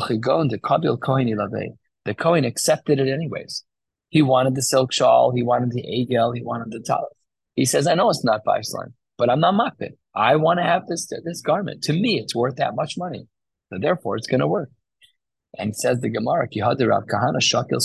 Kohen 2.17 2.45
accepted 2.45 2.99
it 2.99 3.11
anyways. 3.11 3.63
He 4.09 4.21
wanted 4.21 4.55
the 4.55 4.61
silk 4.61 4.93
shawl, 4.93 5.33
he 5.35 5.43
wanted 5.43 5.71
the 5.71 5.83
egel, 5.83 6.35
he 6.35 6.41
wanted 6.41 6.71
the 6.71 6.79
talis. 6.79 7.11
He 7.55 7.65
says, 7.65 7.87
I 7.87 7.95
know 7.95 8.09
it's 8.09 8.23
not 8.23 8.41
five 8.45 8.65
slime. 8.65 8.93
but 9.17 9.29
I'm 9.29 9.39
not 9.39 9.55
makbid. 9.55 9.91
I 10.13 10.35
want 10.35 10.59
to 10.59 10.63
have 10.63 10.87
this 10.87 11.07
this 11.23 11.41
garment. 11.41 11.83
To 11.83 11.93
me, 11.93 12.19
it's 12.19 12.35
worth 12.35 12.57
that 12.57 12.75
much 12.75 12.97
money. 12.97 13.27
So 13.71 13.79
therefore, 13.79 14.17
it's 14.17 14.27
going 14.27 14.41
to 14.41 14.47
work. 14.47 14.69
And 15.57 15.75
says 15.75 15.99
the 15.99 16.09
Gemara, 16.09 16.47
Rav 16.53 16.77
Kahana 16.77 17.39
Shakil 17.39 17.81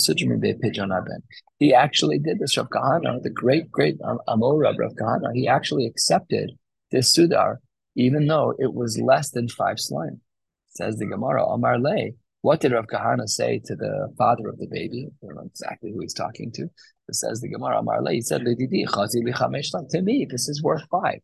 He 1.59 1.73
actually 1.73 2.19
did 2.19 2.39
this. 2.39 2.57
Rav 2.57 2.69
Kahana, 2.69 3.21
the 3.21 3.29
great, 3.29 3.71
great 3.71 3.97
um, 4.03 4.19
Amor 4.27 4.57
Rav 4.57 4.75
Kahana, 4.75 5.33
he 5.33 5.47
actually 5.47 5.85
accepted 5.85 6.51
this 6.91 7.15
Sudar, 7.15 7.57
even 7.95 8.27
though 8.27 8.53
it 8.59 8.73
was 8.73 8.99
less 8.99 9.31
than 9.31 9.47
five 9.47 9.79
slime. 9.79 10.21
Says 10.69 10.97
the 10.97 11.05
Gemara, 11.05 11.45
Amar 11.45 11.79
Le, 11.79 12.11
what 12.41 12.61
did 12.61 12.71
Rav 12.71 12.87
Kahana 12.87 13.27
say 13.27 13.59
to 13.65 13.75
the 13.75 14.13
father 14.17 14.47
of 14.47 14.57
the 14.57 14.67
baby? 14.67 15.07
I 15.07 15.25
don't 15.25 15.35
know 15.35 15.43
exactly 15.43 15.91
who 15.91 15.99
he's 15.99 16.13
talking 16.13 16.51
to. 16.53 16.63
It 16.63 17.15
says 17.15 17.41
the 17.41 17.49
Gemara, 17.49 17.79
Amar 17.79 18.01
Le, 18.01 18.13
he 18.13 18.21
said, 18.21 18.45
To 18.45 20.01
me, 20.01 20.25
this 20.29 20.47
is 20.47 20.63
worth 20.63 20.83
five. 20.89 21.19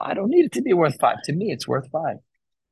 I 0.00 0.14
don't 0.14 0.30
need 0.30 0.46
it 0.46 0.52
to 0.52 0.62
be 0.62 0.72
worth 0.72 0.98
five. 0.98 1.22
To 1.24 1.32
me, 1.32 1.52
it's 1.52 1.68
worth 1.68 1.88
five. 1.90 2.16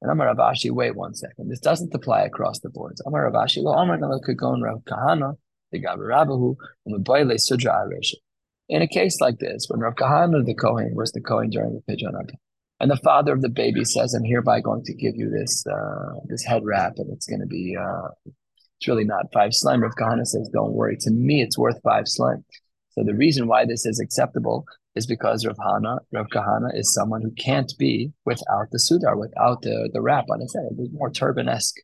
And 0.02 0.10
Amar 0.10 0.26
Rav 0.26 0.36
Ashi, 0.36 0.70
wait 0.70 0.96
one 0.96 1.14
second. 1.14 1.48
This 1.48 1.60
doesn't 1.60 1.94
apply 1.94 2.22
across 2.22 2.58
the 2.60 2.70
boards. 2.70 3.00
Amar 3.06 3.30
Rav 3.30 3.46
Ashi, 3.46 3.62
lo 3.62 3.72
Amar 3.72 3.96
Nala 3.96 4.20
Kagon 4.20 4.62
Rav 4.62 4.80
Kahana, 4.80 5.36
the 5.72 5.80
Gabarabahu, 5.80 6.56
and 6.84 7.04
Mabayle 7.04 7.40
Sudra 7.40 7.86
Aresha. 7.86 8.14
In 8.68 8.82
a 8.82 8.88
case 8.88 9.20
like 9.20 9.38
this, 9.38 9.66
when 9.68 9.80
Rav 9.80 9.94
Kahana 9.94 10.44
the 10.44 10.54
Kohen 10.54 10.94
was 10.94 11.12
the 11.12 11.20
Kohen 11.20 11.50
during 11.50 11.74
the 11.74 11.92
Pidyon 11.92 12.14
and 12.78 12.90
the 12.90 12.96
father 12.96 13.32
of 13.32 13.42
the 13.42 13.48
baby 13.48 13.84
says, 13.84 14.12
"I'm 14.12 14.24
hereby 14.24 14.60
going 14.60 14.84
to 14.84 14.94
give 14.94 15.16
you 15.16 15.30
this 15.30 15.64
uh, 15.66 16.20
this 16.26 16.44
head 16.44 16.64
wrap, 16.64 16.94
and 16.98 17.10
it's 17.12 17.26
going 17.26 17.40
to 17.40 17.46
be 17.46 17.76
uh, 17.76 18.08
it's 18.26 18.88
really 18.88 19.04
not 19.04 19.32
five 19.32 19.54
slime." 19.54 19.82
Rav 19.82 19.94
Kahana 19.94 20.26
says, 20.26 20.50
"Don't 20.52 20.74
worry. 20.74 20.96
To 21.00 21.10
me, 21.10 21.42
it's 21.42 21.58
worth 21.58 21.80
five 21.82 22.06
slime." 22.06 22.44
So 22.90 23.02
the 23.02 23.14
reason 23.14 23.46
why 23.46 23.64
this 23.64 23.86
is 23.86 24.00
acceptable 24.00 24.64
is 24.94 25.06
because 25.06 25.46
Rav 25.46 25.56
Hana, 25.62 25.98
Rav 26.12 26.26
Kahana 26.28 26.74
is 26.74 26.92
someone 26.92 27.22
who 27.22 27.30
can't 27.32 27.72
be 27.78 28.12
without 28.24 28.70
the 28.72 28.78
sudar, 28.78 29.18
without 29.18 29.62
the, 29.62 29.90
the 29.92 30.00
wrap 30.00 30.24
on 30.30 30.40
his 30.40 30.54
head. 30.54 30.64
It 30.70 30.78
was 30.78 30.90
more 30.92 31.10
turban-esque, 31.10 31.76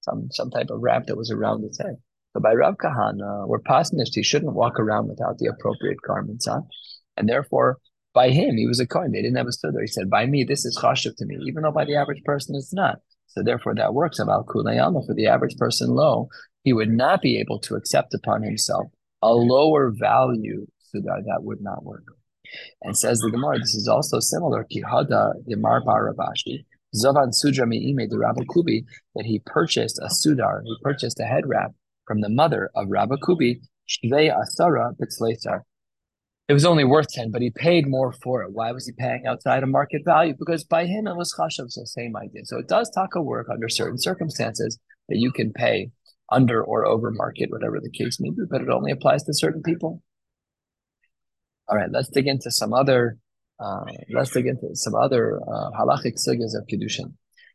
some 0.00 0.28
some 0.32 0.50
type 0.50 0.70
of 0.70 0.80
wrap 0.80 1.06
that 1.06 1.16
was 1.16 1.30
around 1.30 1.62
his 1.62 1.78
head. 1.78 1.96
So 2.32 2.40
by 2.40 2.52
Rav 2.52 2.76
Kahana, 2.76 3.48
we're 3.48 3.58
pasnished, 3.58 4.14
he 4.14 4.22
shouldn't 4.22 4.54
walk 4.54 4.78
around 4.78 5.08
without 5.08 5.38
the 5.38 5.46
appropriate 5.46 5.98
garments 6.06 6.46
on. 6.46 6.68
And 7.16 7.28
therefore, 7.28 7.78
by 8.14 8.30
him, 8.30 8.56
he 8.56 8.66
was 8.66 8.80
a 8.80 8.86
Kohen. 8.86 9.12
They 9.12 9.22
didn't 9.22 9.36
have 9.36 9.46
a 9.46 9.50
sudar. 9.50 9.80
He 9.80 9.86
said, 9.86 10.10
by 10.10 10.26
me, 10.26 10.44
this 10.44 10.64
is 10.64 10.78
chashiv 10.78 11.16
to 11.16 11.26
me, 11.26 11.38
even 11.46 11.62
though 11.62 11.72
by 11.72 11.84
the 11.84 11.96
average 11.96 12.22
person 12.24 12.54
it's 12.54 12.72
not. 12.72 12.98
So 13.26 13.42
therefore, 13.42 13.74
that 13.76 13.94
works 13.94 14.18
about 14.18 14.46
kulayama. 14.46 15.06
For 15.06 15.14
the 15.14 15.26
average 15.26 15.56
person 15.56 15.90
low, 15.90 16.28
he 16.62 16.72
would 16.72 16.90
not 16.90 17.20
be 17.20 17.38
able 17.38 17.58
to 17.60 17.74
accept 17.74 18.14
upon 18.14 18.42
himself 18.42 18.86
a 19.22 19.32
lower 19.32 19.90
value 19.90 20.66
sudar. 20.94 21.24
That 21.24 21.42
would 21.42 21.60
not 21.60 21.84
work. 21.84 22.04
And 22.82 22.96
says 22.96 23.20
the 23.20 23.30
Gemara, 23.30 23.58
this 23.58 23.74
is 23.74 23.88
also 23.88 24.18
similar. 24.18 24.66
Kihada 24.72 25.34
Yamar 25.48 25.84
Baravashi. 25.84 26.64
Zovan 26.94 27.32
Sudra 27.32 27.66
Mi'ime 27.66 28.08
the 28.08 28.18
Rabbi 28.18 28.42
Kubi, 28.52 28.84
that 29.14 29.24
he 29.24 29.40
purchased 29.46 30.00
a 30.00 30.08
sudar, 30.08 30.62
he 30.64 30.76
purchased 30.82 31.20
a 31.20 31.24
head 31.24 31.44
wrap 31.46 31.70
from 32.10 32.22
the 32.22 32.28
mother 32.28 32.72
of 32.74 32.88
Rabba 32.88 33.18
Kubi, 33.24 33.60
Shvei 33.88 34.36
Asara 34.36 34.96
Bitzleisar. 35.00 35.60
It 36.48 36.52
was 36.52 36.64
only 36.64 36.82
worth 36.82 37.06
10, 37.06 37.30
but 37.30 37.40
he 37.40 37.50
paid 37.50 37.86
more 37.86 38.12
for 38.12 38.42
it. 38.42 38.50
Why 38.52 38.72
was 38.72 38.84
he 38.84 38.92
paying 38.98 39.28
outside 39.28 39.62
of 39.62 39.68
market 39.68 40.02
value? 40.04 40.34
Because 40.36 40.64
by 40.64 40.86
him 40.86 41.06
it 41.06 41.14
was 41.14 41.32
chashav, 41.38 41.70
so 41.70 41.82
same 41.84 42.16
idea. 42.16 42.44
So 42.46 42.58
it 42.58 42.66
does 42.66 42.90
taka 42.90 43.22
work 43.22 43.46
under 43.48 43.68
certain 43.68 43.96
circumstances 43.96 44.76
that 45.08 45.18
you 45.18 45.30
can 45.30 45.52
pay 45.52 45.92
under 46.32 46.60
or 46.64 46.84
over 46.84 47.12
market, 47.12 47.52
whatever 47.52 47.78
the 47.80 47.92
case 47.92 48.18
may 48.18 48.30
be, 48.30 48.42
but 48.50 48.60
it 48.60 48.70
only 48.70 48.90
applies 48.90 49.22
to 49.22 49.32
certain 49.32 49.62
people. 49.62 50.02
All 51.68 51.76
right, 51.76 51.92
let's 51.92 52.08
dig 52.08 52.26
into 52.26 52.50
some 52.50 52.72
other. 52.72 53.18
Uh, 53.60 53.84
let's 54.12 54.30
dig 54.30 54.46
into 54.46 54.74
some 54.74 54.96
other 54.96 55.38
uh, 55.46 55.70
halachic 55.78 56.14
sugyas 56.18 56.58
of 56.58 56.66
kedushin. 56.66 57.12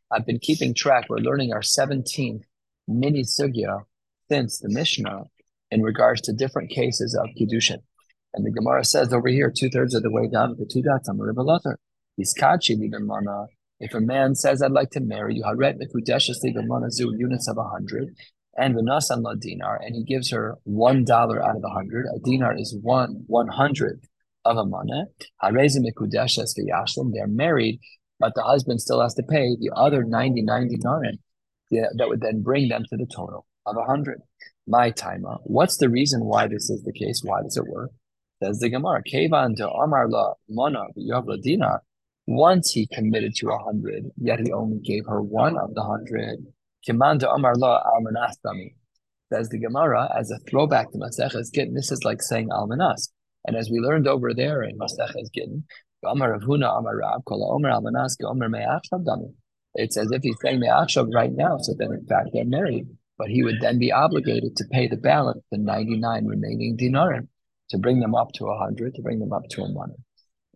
I've 0.09 0.25
been 0.25 0.39
keeping 0.39 0.73
track. 0.73 1.07
We're 1.09 1.17
learning 1.17 1.51
our 1.51 1.59
17th 1.59 2.43
mini 2.87 3.23
sugya 3.23 3.81
since 4.29 4.59
the 4.59 4.69
Mishnah 4.69 5.23
in 5.71 5.81
regards 5.81 6.21
to 6.21 6.33
different 6.33 6.69
cases 6.69 7.15
of 7.15 7.29
Kiddushin. 7.39 7.79
And 8.33 8.45
the 8.45 8.51
Gemara 8.51 8.83
says 8.83 9.13
over 9.13 9.29
here, 9.29 9.51
two 9.55 9.69
thirds 9.69 9.93
of 9.93 10.03
the 10.03 10.11
way 10.11 10.27
down 10.27 10.55
the 10.57 10.65
two 10.65 10.81
dots, 10.81 11.07
I'm 11.07 11.19
a 11.19 11.23
Rebbe 11.23 11.43
If 13.79 13.93
a 13.93 13.99
man 14.01 14.35
says, 14.35 14.61
I'd 14.61 14.71
like 14.71 14.89
to 14.91 14.99
marry 14.99 15.35
you, 15.35 15.43
Haret 15.43 15.77
Zu, 16.91 17.15
units 17.17 17.47
of 17.47 17.57
a 17.57 17.63
hundred, 17.63 18.15
and 18.57 18.75
Vinasan 18.75 19.21
La 19.21 19.35
dinar, 19.35 19.79
and 19.81 19.95
he 19.95 20.03
gives 20.03 20.31
her 20.31 20.55
one 20.63 21.03
dollar 21.03 21.43
out 21.43 21.55
of 21.55 21.63
a 21.63 21.69
hundred. 21.69 22.05
A 22.13 22.19
dinar 22.19 22.57
is 22.57 22.77
one 22.81 23.23
one 23.27 23.47
hundredth 23.47 24.07
of 24.43 24.57
a 24.57 24.65
mana. 24.65 25.05
Hareze 25.41 25.77
Mikudeshes 25.77 26.53
Yashlim, 26.57 27.11
they're 27.13 27.27
married, 27.27 27.79
but 28.19 28.33
the 28.35 28.43
husband 28.43 28.81
still 28.81 29.01
has 29.01 29.13
to 29.15 29.23
pay 29.23 29.55
the 29.59 29.71
other 29.75 30.03
99 30.03 30.69
dinarim. 30.69 31.19
That 31.71 32.07
would 32.07 32.21
then 32.21 32.41
bring 32.43 32.69
them 32.69 32.83
to 32.89 32.97
the 32.97 33.07
total 33.13 33.45
of 33.65 33.77
a 33.77 33.83
hundred. 33.83 34.21
My 34.67 34.89
timer. 34.91 35.37
What's 35.43 35.77
the 35.77 35.89
reason 35.89 36.25
why 36.25 36.47
this 36.47 36.69
is 36.69 36.83
the 36.83 36.93
case? 36.93 37.21
Why 37.23 37.41
does 37.41 37.57
it 37.57 37.67
work? 37.67 37.91
Says 38.41 38.59
the 38.59 38.69
Gemara, 38.69 39.01
Kevan 39.03 39.55
to 39.57 39.69
Amar 39.69 40.09
la 40.09 40.33
Mona 40.49 40.85
dinar. 41.41 41.83
Once 42.27 42.71
he 42.71 42.87
committed 42.87 43.35
to 43.35 43.49
a 43.49 43.57
hundred, 43.57 44.05
yet 44.17 44.39
he 44.39 44.51
only 44.51 44.79
gave 44.79 45.05
her 45.05 45.21
one 45.21 45.57
of 45.57 45.73
the 45.75 45.83
hundred. 45.83 46.45
Kimanda 46.87 47.33
Amar 47.33 47.55
La 47.55 47.81
Almanastami. 47.83 48.73
Says 49.31 49.49
the 49.49 49.59
Gemara 49.59 50.09
as 50.17 50.31
a 50.31 50.39
throwback 50.49 50.91
to 50.91 50.97
Maseches 50.97 51.51
Gittin. 51.51 51.73
This 51.73 51.91
is 51.91 52.03
like 52.03 52.21
saying 52.21 52.49
Almanas. 52.49 53.09
And 53.45 53.55
as 53.55 53.69
we 53.69 53.79
learned 53.79 54.07
over 54.07 54.33
there 54.33 54.63
in 54.63 54.77
Maseches 54.77 55.31
Gittin, 55.33 55.63
Amar 56.03 56.37
Ravuna 56.37 56.77
Amar 56.77 56.97
Rab 56.97 57.25
Kol 57.25 57.51
Omer 57.55 57.69
Almanas 57.69 58.17
Dami. 58.21 59.33
It's 59.75 59.97
as 59.97 60.11
if 60.11 60.23
he's 60.23 60.37
saying 60.41 60.59
Me'achshav 60.59 61.13
right 61.13 61.31
now. 61.31 61.57
So 61.57 61.73
then, 61.77 61.91
in 61.91 62.05
fact, 62.05 62.29
they're 62.33 62.45
married. 62.45 62.87
But 63.17 63.29
he 63.29 63.43
would 63.43 63.61
then 63.61 63.79
be 63.79 63.91
obligated 63.91 64.55
to 64.57 64.65
pay 64.71 64.87
the 64.87 64.97
balance, 64.97 65.43
the 65.51 65.57
99 65.57 66.25
remaining 66.25 66.77
dinarim, 66.77 67.27
to 67.69 67.77
bring 67.77 67.99
them 67.99 68.13
up 68.13 68.31
to 68.33 68.45
a 68.45 68.57
100, 68.57 68.95
to 68.95 69.01
bring 69.01 69.19
them 69.19 69.31
up 69.31 69.43
to 69.51 69.61
a 69.61 69.69
money. 69.71 69.95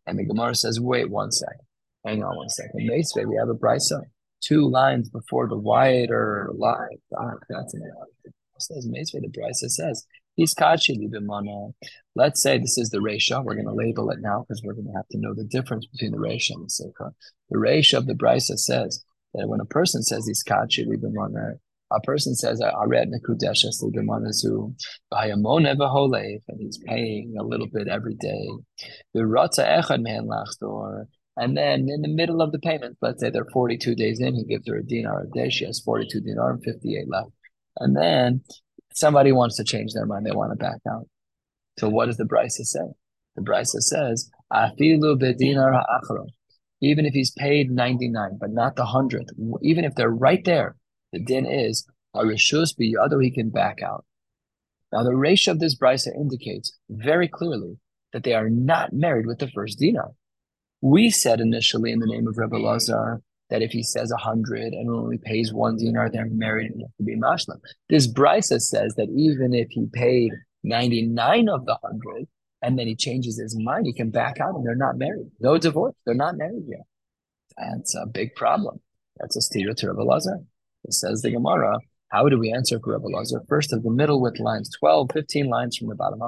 And 0.05 0.19
the 0.19 0.25
Gemara 0.25 0.55
says, 0.55 0.79
wait 0.79 1.09
one 1.09 1.31
second. 1.31 1.61
Hang 2.05 2.23
on 2.23 2.35
one 2.35 2.49
second. 2.49 2.87
Basically, 2.87 3.25
we 3.25 3.35
have 3.37 3.49
a 3.49 3.53
brisa 3.53 4.01
two 4.41 4.69
lines 4.69 5.09
before 5.09 5.47
the 5.47 5.57
wider 5.57 6.49
line. 6.55 6.97
Ah, 7.17 7.33
that's 7.49 7.73
an 7.73 7.81
says 8.59 8.85
the 8.85 9.29
Brisa 9.29 9.69
says. 9.69 10.05
Let's 12.15 12.41
say 12.41 12.57
this 12.57 12.77
is 12.77 12.89
the 12.89 13.01
ratio. 13.01 13.41
We're 13.41 13.55
going 13.55 13.67
to 13.67 13.73
label 13.73 14.09
it 14.09 14.19
now 14.21 14.45
because 14.47 14.61
we're 14.63 14.73
going 14.73 14.87
to 14.87 14.97
have 14.97 15.07
to 15.09 15.17
know 15.17 15.33
the 15.33 15.45
difference 15.45 15.85
between 15.85 16.11
the 16.11 16.19
ratio 16.19 16.57
and 16.57 16.65
the 16.65 16.69
sikha. 16.69 17.13
The 17.49 17.57
ratio 17.57 17.99
of 17.99 18.07
the 18.07 18.13
Brisa 18.13 18.57
says 18.57 19.03
that 19.33 19.47
when 19.47 19.59
a 19.59 19.65
person 19.65 20.03
says 20.03 20.27
he's 20.27 20.43
kachili 20.43 20.97
b'mana, 20.97 21.59
a 21.91 21.99
person 22.01 22.35
says 22.35 22.61
ared 22.61 23.11
nekudeshes 23.11 23.83
libimanazu 23.83 24.75
v'hayamone 25.13 25.75
v'holev, 25.77 26.41
and 26.47 26.59
he's 26.59 26.77
paying 26.77 27.35
a 27.39 27.43
little 27.43 27.67
bit 27.67 27.87
every 27.87 28.15
day. 28.15 28.47
The 29.13 29.21
echad 29.21 30.01
man 30.01 30.27
and 31.39 31.55
then 31.55 31.87
in 31.87 32.01
the 32.01 32.09
middle 32.09 32.41
of 32.41 32.51
the 32.51 32.59
payment, 32.59 32.97
let's 33.01 33.21
say 33.21 33.29
they're 33.29 33.45
42 33.45 33.95
days 33.95 34.19
in, 34.19 34.35
he 34.35 34.43
gives 34.43 34.67
her 34.67 34.75
a 34.75 34.83
dinar 34.83 35.23
a 35.23 35.27
day. 35.27 35.49
She 35.49 35.63
has 35.63 35.79
42 35.79 36.19
dinar 36.19 36.51
and 36.51 36.61
58 36.61 37.07
left. 37.07 37.29
And 37.77 37.95
then 37.95 38.41
somebody 38.93 39.31
wants 39.31 39.55
to 39.55 39.63
change 39.63 39.93
their 39.93 40.05
mind. 40.05 40.25
They 40.25 40.31
want 40.31 40.51
to 40.51 40.57
back 40.57 40.81
out. 40.91 41.07
So 41.77 41.87
what 41.87 42.07
does 42.07 42.17
the 42.17 42.25
Brisa 42.25 42.65
say? 42.65 42.81
The 43.37 43.41
Brisa 43.41 43.79
says, 43.79 44.29
Afilu. 44.51 46.27
Even 46.81 47.05
if 47.05 47.13
he's 47.13 47.31
paid 47.31 47.71
99, 47.71 48.37
but 48.37 48.51
not 48.51 48.75
the 48.75 48.83
100th, 48.83 49.29
even 49.61 49.85
if 49.85 49.95
they're 49.95 50.09
right 50.09 50.43
there, 50.43 50.75
the 51.11 51.19
din 51.19 51.45
is, 51.45 51.87
Arishus 52.15 52.75
biyado, 52.79 53.23
he 53.23 53.31
can 53.31 53.49
back 53.49 53.81
out. 53.81 54.05
Now, 54.91 55.03
the 55.03 55.15
ratio 55.15 55.53
of 55.53 55.59
this 55.59 55.77
Brisa 55.77 56.13
indicates 56.15 56.77
very 56.89 57.27
clearly 57.27 57.77
that 58.13 58.23
they 58.23 58.33
are 58.33 58.49
not 58.49 58.93
married 58.93 59.27
with 59.27 59.39
the 59.39 59.49
first 59.49 59.77
dinar. 59.79 60.11
We 60.81 61.09
said 61.09 61.39
initially 61.39 61.91
in 61.91 61.99
the 61.99 62.07
name 62.07 62.27
of 62.27 62.37
Rebbe 62.37 62.55
Lazar 62.55 63.21
that 63.49 63.61
if 63.61 63.71
he 63.71 63.83
says 63.83 64.11
a 64.11 64.17
hundred 64.17 64.73
and 64.73 64.89
only 64.89 65.17
pays 65.17 65.53
one 65.53 65.77
dinar, 65.77 66.09
they're 66.09 66.29
married 66.29 66.71
and 66.71 66.81
have 66.81 66.95
to 66.97 67.03
be 67.03 67.15
mashlam. 67.15 67.59
This 67.89 68.07
Brisa 68.07 68.59
says 68.61 68.95
that 68.95 69.09
even 69.15 69.53
if 69.53 69.67
he 69.69 69.87
paid 69.91 70.31
99 70.63 71.49
of 71.49 71.65
the 71.65 71.77
hundred 71.83 72.27
and 72.61 72.77
then 72.77 72.87
he 72.87 72.95
changes 72.95 73.39
his 73.39 73.57
mind, 73.57 73.85
he 73.85 73.93
can 73.93 74.09
back 74.09 74.39
out 74.39 74.55
and 74.55 74.65
they're 74.65 74.75
not 74.75 74.97
married. 74.97 75.29
No 75.39 75.57
divorce. 75.57 75.95
They're 76.05 76.15
not 76.15 76.37
married 76.37 76.65
yet. 76.67 76.85
That's 77.57 77.95
a 77.95 78.05
big 78.05 78.35
problem. 78.35 78.79
That's 79.17 79.35
a 79.35 79.41
steer 79.41 79.73
to 79.73 79.89
Rebbe 79.89 80.01
Lazar. 80.01 80.39
It 80.85 80.93
says 80.93 81.21
the 81.21 81.31
Gemara, 81.31 81.77
how 82.09 82.27
do 82.29 82.39
we 82.39 82.51
answer 82.51 82.79
for 82.79 82.93
Rebbe 82.93 83.07
Lazar? 83.07 83.41
First 83.47 83.73
of 83.73 83.83
the 83.83 83.91
middle 83.91 84.21
with 84.21 84.39
lines, 84.39 84.69
12, 84.79 85.11
15 85.13 85.47
lines 85.47 85.77
from 85.77 85.89
the 85.89 85.95
bottom, 85.95 86.19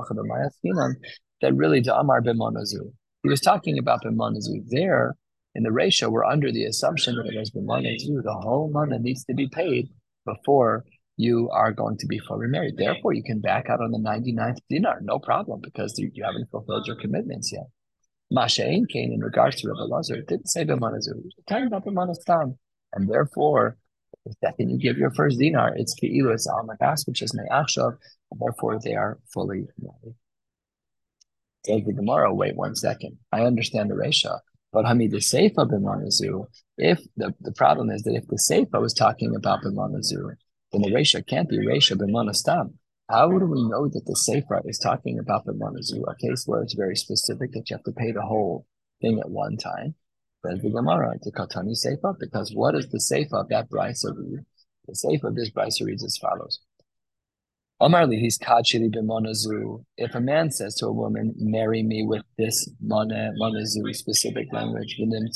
that 1.42 1.56
really 1.56 1.82
to 1.82 1.98
Amar 1.98 2.22
b'monazu 2.22 2.92
he 3.24 3.30
was 3.30 3.42
talking 3.42 3.78
about 3.78 4.04
Bimanazu. 4.04 4.64
There, 4.68 5.16
in 5.56 5.64
the 5.64 5.72
ratio, 5.72 6.10
we're 6.10 6.26
under 6.26 6.52
the 6.52 6.66
assumption 6.66 7.16
that 7.16 7.30
there's 7.32 7.52
Bimanazu. 7.52 8.24
The 8.24 8.34
whole 8.34 8.70
money 8.72 8.98
needs 8.98 9.24
to 9.26 9.34
be 9.34 9.48
paid 9.48 9.90
before 10.26 10.86
you 11.18 11.50
are 11.52 11.72
going 11.72 11.98
to 11.98 12.08
be 12.08 12.20
fully 12.20 12.48
married. 12.48 12.78
Therefore, 12.78 13.14
you 13.14 13.24
can 13.24 13.42
back 13.42 13.70
out 13.70 13.82
on 13.82 13.92
the 13.92 14.00
99th 14.00 14.58
dinar, 14.70 15.00
no 15.02 15.20
problem, 15.20 15.62
because 15.62 15.98
you, 16.00 16.10
haven't 16.24 16.50
fulfilled 16.50 16.88
your 16.88 16.96
commitments 16.96 17.52
yet. 17.52 17.66
Mashain 18.34 18.88
came 18.90 19.12
in 19.12 19.20
regards 19.20 19.58
to 19.58 19.68
Rabbi 19.68 19.94
Lazar, 19.94 20.22
didn't 20.22 20.48
say 20.48 20.66
B'manazu. 20.66 21.10
It 21.10 21.18
was 21.18 21.34
talking 21.48 21.68
about 21.68 21.86
B'manastam. 21.86 22.58
And 22.94 23.08
therefore, 23.08 23.78
the 24.26 24.34
second 24.44 24.70
you 24.70 24.78
give 24.78 24.98
your 24.98 25.12
first 25.12 25.40
dinar, 25.40 25.74
it's 25.76 25.96
Ke'ilu, 25.96 26.34
it's 26.34 26.48
Al 26.48 26.68
which 27.06 27.22
is 27.22 27.34
Me'achshav, 27.34 27.98
and 28.32 28.40
therefore 28.40 28.80
they 28.84 28.96
are 28.96 29.20
fully 29.34 29.68
married. 29.80 30.16
Says 31.66 31.84
the 31.86 31.94
Gemara, 31.94 32.34
wait 32.34 32.56
one 32.56 32.76
second. 32.76 33.18
I 33.32 33.44
understand 33.44 33.92
the 33.92 33.96
Resha, 33.96 34.40
but 34.74 34.86
Hamid 34.86 35.12
the 35.12 35.18
Seifa 35.18 35.70
B'manazu, 35.70 36.46
if 36.78 37.00
the, 37.18 37.34
the 37.42 37.52
problem 37.52 37.92
is 37.92 38.04
that 38.04 38.16
if 38.16 38.28
the 38.28 38.38
Seifa 38.38 38.82
was 38.82 38.94
talking 38.94 39.36
about 39.36 39.62
B'manazu, 39.64 40.36
then 40.72 40.82
the 40.82 40.92
Resha 40.92 41.26
can't 41.26 41.50
be 41.50 41.60
Resha 41.60 41.96
B'manastam. 41.96 42.74
How 43.12 43.28
do 43.28 43.46
we 43.46 43.68
know 43.68 43.90
that 43.90 44.06
the 44.06 44.16
Sefer 44.16 44.62
is 44.64 44.80
talking 44.80 45.20
about 45.20 45.46
the 45.46 45.52
Manazu, 45.52 46.02
a 46.08 46.16
case 46.16 46.44
where 46.46 46.62
it's 46.62 46.76
very 46.76 46.96
specific 46.96 47.52
that 47.52 47.70
you 47.70 47.76
have 47.76 47.84
to 47.84 47.92
pay 47.92 48.14
the 48.14 48.22
whole 48.22 48.66
thing 49.02 49.20
at 49.20 49.30
one 49.30 49.58
time? 49.58 49.96
Says 50.46 50.62
the 50.62 50.70
Gemara, 50.72 51.20
Katani 51.20 51.76
Sefer, 51.76 52.16
because 52.20 52.52
what 52.56 52.76
is 52.76 52.90
the 52.90 53.00
Sefer 53.00 53.38
of 53.38 53.50
that 53.50 53.70
Brisa 53.70 54.16
read? 54.18 54.44
The 54.88 54.96
Sefer 54.96 55.28
of 55.28 55.36
this 55.36 55.52
Brisa 55.52 55.86
reads 55.86 56.04
as 56.04 56.18
follows. 56.18 56.60
Omar 57.80 58.08
he's 58.08 58.38
kachili 58.38 58.90
b'monazu. 58.94 59.84
If 59.98 60.14
a 60.14 60.20
man 60.20 60.52
says 60.52 60.76
to 60.76 60.86
a 60.86 60.92
woman, 60.92 61.34
"Marry 61.38 61.82
me 61.82 62.06
with 62.06 62.24
this 62.38 62.70
mona 62.80 63.34
monazu 63.40 63.96
specific 63.96 64.54
language," 64.54 64.98
and 65.00 65.14
it 65.14 65.36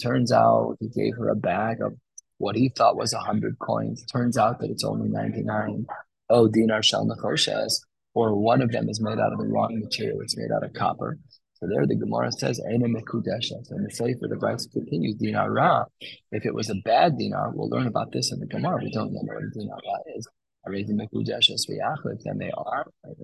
turns 0.00 0.32
out 0.32 0.76
he 0.80 0.88
gave 0.88 1.16
her 1.16 1.28
a 1.28 1.36
bag 1.36 1.82
of 1.82 1.94
what 2.38 2.56
he 2.56 2.70
thought 2.70 2.96
was 2.96 3.12
100 3.12 3.58
coins. 3.58 4.02
Turns 4.06 4.38
out 4.38 4.60
that 4.60 4.70
it's 4.70 4.84
only 4.84 5.08
99. 5.08 5.86
Oh, 6.30 6.48
dinar 6.48 6.80
nechoshes. 6.80 7.80
Or 8.14 8.34
one 8.34 8.62
of 8.62 8.72
them 8.72 8.88
is 8.88 9.00
made 9.02 9.18
out 9.18 9.32
of 9.32 9.40
the 9.40 9.46
wrong 9.46 9.78
material. 9.78 10.20
It's 10.22 10.36
made 10.38 10.52
out 10.52 10.64
of 10.64 10.72
copper. 10.72 11.18
So 11.64 11.70
there 11.70 11.86
the 11.86 11.96
Gemara 11.96 12.30
says, 12.30 12.60
mekudeshes. 12.60 13.70
And 13.70 13.86
the 13.86 13.90
Sefer, 13.90 14.28
the 14.28 14.36
Brisa 14.36 14.70
continues, 14.70 15.14
dinar 15.14 15.50
ra. 15.50 15.84
If 16.30 16.44
it 16.44 16.54
was 16.54 16.68
a 16.68 16.74
bad 16.84 17.16
dinar, 17.16 17.52
we'll 17.54 17.70
learn 17.70 17.86
about 17.86 18.12
this 18.12 18.30
in 18.30 18.38
the 18.38 18.46
Gemara. 18.46 18.80
We 18.82 18.92
don't 18.92 19.14
know 19.14 19.22
what 19.22 19.42
a 19.42 19.48
dinar 19.50 19.78
ra 19.82 19.98
is. 20.14 20.28
Arezi 20.68 20.90
mekudeshes 20.90 21.66
v'yachlev, 21.66 22.20
then 22.22 22.36
they 22.36 22.50
are. 22.50 22.84
It 23.06 23.16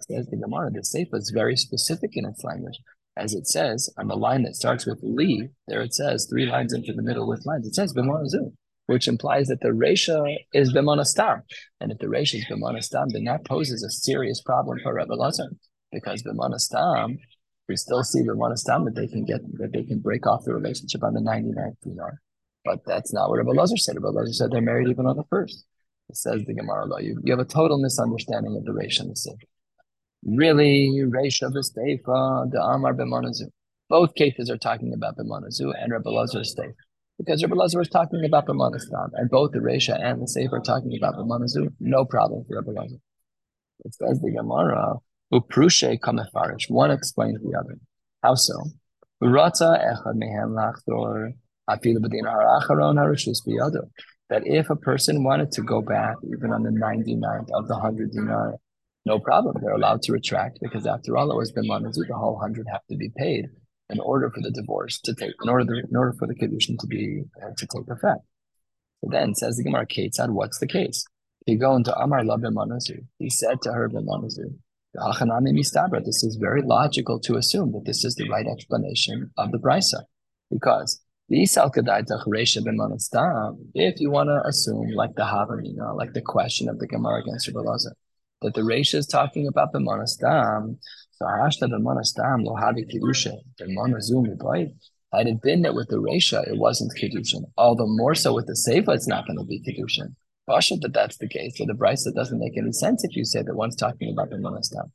says 0.00 0.26
the 0.26 0.36
Gemara, 0.36 0.72
the 0.72 0.82
Sefer 0.82 1.18
is 1.18 1.30
very 1.32 1.56
specific 1.56 2.16
in 2.16 2.24
its 2.24 2.42
language 2.42 2.78
as 3.16 3.34
it 3.34 3.46
says 3.46 3.90
on 3.98 4.08
the 4.08 4.16
line 4.16 4.42
that 4.42 4.56
starts 4.56 4.86
with 4.86 4.98
Li, 5.02 5.50
there 5.68 5.82
it 5.82 5.94
says 5.94 6.26
three 6.30 6.46
lines 6.46 6.72
into 6.72 6.94
the 6.94 7.02
middle 7.02 7.28
with 7.28 7.44
lines. 7.44 7.66
It 7.66 7.74
says 7.74 7.92
B'monazu, 7.92 8.54
which 8.86 9.06
implies 9.06 9.48
that 9.48 9.60
the 9.60 9.68
Resha 9.68 10.34
is 10.54 10.72
B'monastam. 10.72 11.42
And 11.78 11.92
if 11.92 11.98
the 11.98 12.06
Resha 12.06 12.36
is 12.36 12.46
B'monastam, 12.50 13.12
then 13.12 13.24
that 13.24 13.44
poses 13.44 13.82
a 13.82 13.90
serious 13.90 14.40
problem 14.40 14.78
for 14.82 14.94
Rebbe 14.94 15.12
Lazar. 15.12 15.50
Because 15.92 16.22
B'monastam, 16.22 17.18
we 17.68 17.76
still 17.76 18.02
see 18.02 18.22
B'monastam 18.22 18.84
that 18.86 18.94
they 18.94 19.06
can 19.06 19.24
get, 19.24 19.40
that 19.58 19.72
they 19.72 19.84
can 19.84 20.00
break 20.00 20.26
off 20.26 20.44
the 20.44 20.54
relationship 20.54 21.02
on 21.04 21.14
the 21.14 21.20
99th 21.20 21.76
dinar. 21.82 22.20
But 22.64 22.80
that's 22.86 23.12
not 23.12 23.28
what 23.28 23.38
Rebbe 23.38 23.50
Lazar 23.50 23.76
said. 23.76 23.96
Rebbe 23.96 24.08
Lazar 24.08 24.32
said 24.32 24.50
they're 24.50 24.60
married 24.60 24.88
even 24.88 25.06
on 25.06 25.16
the 25.16 25.24
first. 25.28 25.64
It 26.08 26.16
says 26.16 26.42
the 26.46 26.54
Gemara 26.54 26.86
law. 26.86 26.98
You, 26.98 27.20
you 27.24 27.32
have 27.32 27.40
a 27.40 27.44
total 27.44 27.78
misunderstanding 27.78 28.56
of 28.56 28.64
the 28.64 28.72
Resha 28.72 29.00
and 29.00 29.10
the 29.10 29.16
Sikh. 29.16 29.48
Really, 30.24 30.90
Reisha 31.04 31.52
V'Steifa, 31.52 32.50
the 32.50 32.60
Amar. 32.60 32.94
Both 33.88 34.14
cases 34.14 34.48
are 34.50 34.58
talking 34.58 34.92
about 34.94 35.16
B'Manazu 35.16 35.72
and 35.78 35.92
Rebbe 35.92 36.08
Lazar's 36.08 36.54
Steifa. 36.54 36.74
Because 37.18 37.42
Rebbe 37.42 37.54
Lazar 37.54 37.80
is 37.80 37.88
talking 37.88 38.24
about 38.24 38.46
B'Manastam, 38.46 39.10
and 39.14 39.30
both 39.30 39.52
the 39.52 39.58
Reisha 39.58 40.00
and 40.02 40.22
the 40.22 40.26
Sefer 40.26 40.56
are 40.56 40.60
talking 40.60 40.96
about 40.96 41.14
B'Manazu, 41.14 41.68
no 41.78 42.04
problem 42.04 42.44
for 42.48 42.58
Rebbe 42.58 42.70
Lazar. 42.70 42.96
It 43.84 43.94
says 43.94 44.20
the 44.20 44.30
Gemara, 44.30 44.94
Uprushe 45.32 45.98
Kamefarish. 45.98 46.70
One 46.70 46.90
explains 46.90 47.40
the 47.42 47.58
other. 47.58 47.78
How 48.22 48.34
so? 48.34 48.64
Urata 49.22 49.80
Echad 49.82 50.14
Mehem 50.16 50.50
Lachtor, 50.50 51.32
Afilu 51.68 51.98
B'Din 51.98 52.24
Haracharon 52.24 52.96
Harishus. 52.96 53.38
That 54.28 54.42
if 54.46 54.70
a 54.70 54.76
person 54.76 55.24
wanted 55.24 55.52
to 55.52 55.62
go 55.62 55.82
back, 55.82 56.16
even 56.24 56.52
on 56.52 56.62
the 56.62 56.70
99th 56.70 57.50
of 57.52 57.68
the 57.68 57.74
100 57.74 58.12
dinar, 58.12 58.56
no 59.04 59.18
problem. 59.18 59.56
They're 59.60 59.74
allowed 59.74 60.02
to 60.02 60.12
retract 60.12 60.58
because 60.60 60.86
after 60.86 61.16
all, 61.16 61.30
it 61.30 61.36
was 61.36 61.50
been 61.52 61.68
manazu. 61.68 62.06
The 62.06 62.14
whole 62.14 62.38
hundred 62.38 62.66
have 62.70 62.86
to 62.88 62.96
be 62.96 63.10
paid 63.16 63.46
in 63.90 63.98
order 64.00 64.30
for 64.30 64.40
the 64.40 64.50
divorce 64.50 65.00
to 65.00 65.14
take, 65.14 65.32
in 65.42 65.48
order 65.48 65.74
in 65.74 65.96
order 65.96 66.14
for 66.18 66.28
the 66.28 66.34
condition 66.34 66.76
to 66.78 66.86
be 66.86 67.24
uh, 67.42 67.50
to 67.56 67.66
take 67.66 67.88
effect. 67.88 68.22
Then 69.02 69.34
says 69.34 69.56
the 69.56 69.64
Gemara, 69.64 69.86
Ketzad, 69.86 70.30
what's 70.30 70.58
the 70.58 70.68
case? 70.68 71.04
He 71.46 71.56
go 71.56 71.74
into 71.74 71.92
Amar 71.98 72.24
La. 72.24 72.36
He 73.18 73.28
said 73.28 73.60
to 73.62 73.72
her 73.72 73.88
This 74.94 76.22
is 76.22 76.36
very 76.36 76.62
logical 76.62 77.18
to 77.20 77.36
assume 77.36 77.72
that 77.72 77.84
this 77.86 78.04
is 78.04 78.14
the 78.14 78.28
right 78.28 78.46
explanation 78.46 79.30
of 79.38 79.50
the 79.50 79.58
brisa, 79.58 80.02
because 80.50 81.00
if 81.30 81.48
you 84.00 84.10
want 84.10 84.28
to 84.28 84.42
assume 84.46 84.90
like 84.90 85.14
the 85.14 85.22
Havamina, 85.22 85.96
like 85.96 86.12
the 86.12 86.20
question 86.20 86.68
of 86.68 86.78
the 86.78 86.86
Gemara 86.86 87.22
against 87.22 87.48
Rabbi 87.48 87.76
that 88.42 88.54
the 88.54 88.60
Reisha 88.60 88.96
is 88.96 89.06
talking 89.06 89.46
about 89.46 89.72
the 89.72 89.78
monastam. 89.78 90.76
So 91.12 91.24
Hashta 91.24 91.60
the 91.60 91.78
monastam 91.78 92.44
lo 92.44 92.54
habi 92.56 92.84
kedusha 92.92 93.32
the 93.58 93.64
monazum 93.66 94.26
Had 95.14 95.26
it 95.28 95.40
been 95.40 95.62
that 95.62 95.74
with 95.74 95.88
the 95.88 95.96
Reisha 95.96 96.46
it 96.46 96.58
wasn't 96.58 96.92
kedushin, 97.00 97.44
all 97.56 97.76
the 97.76 97.86
more 97.86 98.14
so 98.14 98.34
with 98.34 98.46
the 98.46 98.52
Seifa 98.52 98.94
it's 98.94 99.06
not 99.06 99.26
going 99.26 99.38
to 99.38 99.44
be 99.44 99.60
kedushin. 99.60 100.14
Pasha 100.48 100.76
that 100.76 100.92
that's 100.92 101.18
the 101.18 101.28
case. 101.28 101.56
So 101.56 101.64
the 101.66 101.72
Brisa 101.72 102.14
doesn't 102.14 102.38
make 102.38 102.56
any 102.56 102.72
sense 102.72 103.04
if 103.04 103.16
you 103.16 103.24
say 103.24 103.42
that 103.42 103.54
one's 103.54 103.76
talking 103.76 104.12
about 104.12 104.30
the 104.30 104.36
monastam. 104.36 104.90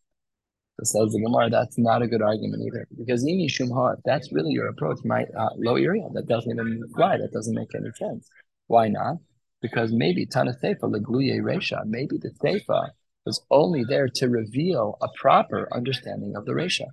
So 0.79 0.83
says 0.83 1.13
the 1.13 1.21
Gemara, 1.21 1.49
that's 1.49 1.77
not 1.77 2.01
a 2.01 2.07
good 2.07 2.21
argument 2.21 2.63
either. 2.67 2.87
Because 2.97 3.25
Imi 3.25 3.47
Shumha, 3.47 3.95
that's 4.05 4.31
really 4.31 4.51
your 4.51 4.67
approach, 4.67 4.99
my 5.03 5.25
uh, 5.37 5.49
low 5.57 5.75
area, 5.75 6.03
that 6.13 6.27
doesn't 6.27 6.51
even 6.51 6.83
apply. 6.91 7.17
That 7.17 7.31
doesn't 7.33 7.55
make 7.55 7.73
any 7.73 7.89
sense. 7.97 8.29
Why 8.67 8.87
not? 8.89 9.15
Because 9.61 9.91
maybe 9.91 10.25
Tana 10.27 10.53
Seifa, 10.63 10.83
Legluye 10.83 11.39
Resha, 11.41 11.83
maybe 11.85 12.17
the 12.17 12.29
Seifa 12.43 12.89
was 13.25 13.41
only 13.49 13.83
there 13.83 14.07
to 14.07 14.29
reveal 14.29 14.97
a 15.01 15.07
proper 15.19 15.67
understanding 15.73 16.35
of 16.35 16.45
the 16.45 16.51
Resha. 16.51 16.85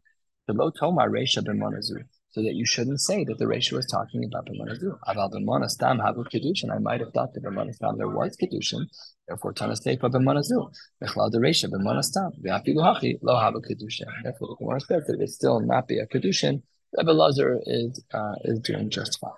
The 0.46 0.54
lo 0.54 0.70
tomar 0.70 1.10
Resha 1.10 1.42
b'monazu, 1.42 2.04
so 2.34 2.42
that 2.42 2.54
you 2.54 2.66
shouldn't 2.66 3.00
say 3.00 3.22
that 3.22 3.38
the 3.38 3.44
Resha 3.44 3.74
was 3.74 3.86
talking 3.86 4.24
about 4.24 4.46
b'monazu. 4.46 4.98
Aval 5.06 5.32
b'monastam 5.32 6.00
havu 6.04 6.24
kedushin. 6.32 6.68
I 6.74 6.78
might 6.78 6.98
have 6.98 7.12
thought 7.12 7.32
that 7.32 7.44
b'monastam 7.44 7.96
there 7.96 8.08
was 8.08 8.36
kedushin, 8.36 8.86
therefore 9.28 9.52
tanas 9.52 9.80
teifa 9.86 10.10
b'monazu. 10.10 10.68
Bechlal 11.00 11.30
the 11.30 11.38
Resha 11.38 11.70
b'monastam. 11.70 12.32
V'afilu 12.44 12.82
hachi 12.82 13.20
lo 13.22 13.34
havu 13.34 13.62
kedushin. 13.64 14.06
Therefore, 14.24 14.48
the 14.48 14.56
Gemara 14.56 14.80
says 14.80 15.06
that 15.06 15.20
it 15.20 15.30
still 15.30 15.60
not 15.60 15.86
be 15.86 15.98
a 15.98 16.08
kedushin. 16.08 16.62
Rebbe 16.98 17.12
Lazar 17.12 17.60
is 17.66 18.02
uh, 18.12 18.34
is 18.42 18.58
doing 18.58 18.90
just 18.90 19.20
fine. 19.20 19.30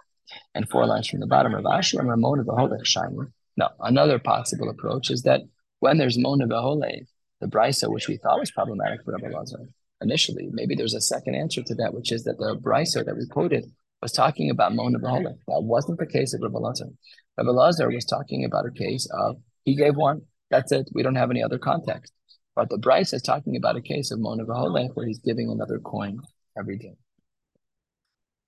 And 0.54 0.66
four 0.66 0.86
lines 0.86 1.08
from 1.08 1.20
the 1.20 1.26
bottom 1.26 1.54
of 1.54 1.66
Asher 1.66 2.00
and 2.00 2.08
Ramona 2.08 2.44
v'holech 2.44 2.86
shining. 2.86 3.30
Now, 3.58 3.72
another 3.80 4.18
possible 4.18 4.70
approach 4.70 5.10
is 5.10 5.20
that 5.24 5.42
when 5.80 5.98
there's 5.98 6.16
Mona 6.16 6.46
Behole, 6.46 7.06
the 7.42 7.46
Brisa, 7.46 7.92
which 7.92 8.08
we 8.08 8.16
thought 8.16 8.40
was 8.40 8.50
problematic 8.50 9.04
for 9.04 9.12
Rabbi 9.12 9.28
Lazar 9.36 9.68
initially, 10.00 10.48
maybe 10.52 10.74
there's 10.74 10.94
a 10.94 11.00
second 11.00 11.34
answer 11.34 11.62
to 11.62 11.74
that, 11.76 11.94
which 11.94 12.12
is 12.12 12.24
that 12.24 12.38
the 12.38 12.56
Brisa 12.56 13.04
that 13.04 13.16
we 13.16 13.26
quoted 13.26 13.64
was 14.02 14.12
talking 14.12 14.50
about 14.50 14.74
Mona 14.74 14.98
Behole. 14.98 15.24
That 15.24 15.62
wasn't 15.62 15.98
the 15.98 16.06
case 16.06 16.34
of 16.34 16.42
Rabbi 16.42 16.58
Lazar. 16.58 17.88
Was 17.88 18.04
talking 18.04 18.44
about 18.44 18.66
a 18.66 18.70
case 18.70 19.08
of 19.12 19.36
he 19.64 19.74
gave 19.74 19.96
one, 19.96 20.22
that's 20.50 20.72
it, 20.72 20.88
we 20.92 21.02
don't 21.02 21.16
have 21.16 21.30
any 21.30 21.42
other 21.42 21.58
context. 21.58 22.12
But 22.54 22.70
the 22.70 22.78
Brisa 22.78 23.14
is 23.14 23.22
talking 23.22 23.56
about 23.56 23.76
a 23.76 23.82
case 23.82 24.10
of 24.10 24.20
Mona 24.20 24.44
Behole 24.44 24.90
where 24.94 25.06
he's 25.06 25.18
giving 25.18 25.50
another 25.50 25.78
coin 25.78 26.18
every 26.58 26.78
day. 26.78 26.94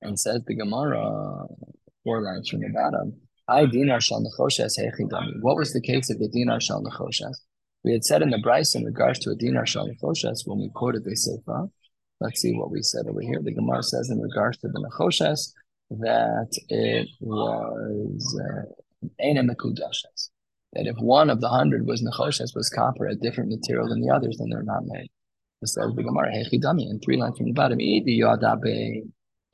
And 0.01 0.19
says 0.19 0.43
the 0.47 0.55
Gemara, 0.55 1.47
four 2.05 2.23
lines 2.23 2.49
from 2.49 2.61
the 2.61 2.69
bottom, 2.69 3.21
I 3.49 3.67
dinar 3.67 4.01
shal 4.01 4.23
what 5.41 5.57
was 5.57 5.73
the 5.73 5.81
case 5.81 6.11
of 6.11 6.19
the 6.19 6.29
dinar 6.29 6.61
shal 6.61 6.83
nechoshes? 6.83 7.37
We 7.89 7.95
had 7.95 8.05
said 8.05 8.21
in 8.21 8.29
the 8.29 8.37
Brisa 8.37 8.77
in 8.77 8.85
regards 8.85 9.19
to 9.21 9.31
a 9.31 9.35
dinar 9.35 9.65
shal 9.65 9.87
when 9.87 10.59
we 10.59 10.69
quoted 10.75 11.05
the 11.05 11.17
Sefer. 11.17 11.71
Let's 12.21 12.43
see 12.43 12.53
what 12.53 12.71
we 12.71 12.83
said 12.83 13.07
over 13.09 13.23
here. 13.23 13.41
The 13.43 13.55
Gemara 13.55 13.83
says 13.83 14.11
in 14.11 14.21
regards 14.21 14.59
to 14.59 14.69
the 14.69 14.79
nechoshes 14.79 15.55
that 15.93 16.51
it 16.69 17.09
was 17.19 18.43
ena 19.19 19.41
uh, 19.41 19.55
That 20.75 20.87
if 20.87 20.97
one 20.99 21.31
of 21.31 21.41
the 21.41 21.49
hundred 21.49 21.87
was 21.87 22.03
nechoshes 22.03 22.55
was 22.55 22.69
copper, 22.69 23.07
a 23.07 23.15
different 23.15 23.49
material 23.49 23.89
than 23.89 24.03
the 24.03 24.15
others, 24.15 24.37
then 24.37 24.51
they're 24.51 24.63
not 24.63 24.85
made. 24.85 25.09
It 25.63 25.69
says 25.69 25.91
the 25.97 26.03
Gemara 26.03 26.31
hechidami 26.31 26.91
in 26.91 27.01
three 27.01 27.17
lines 27.17 27.39
from 27.39 27.47
the 27.47 27.53
bottom 27.53 27.79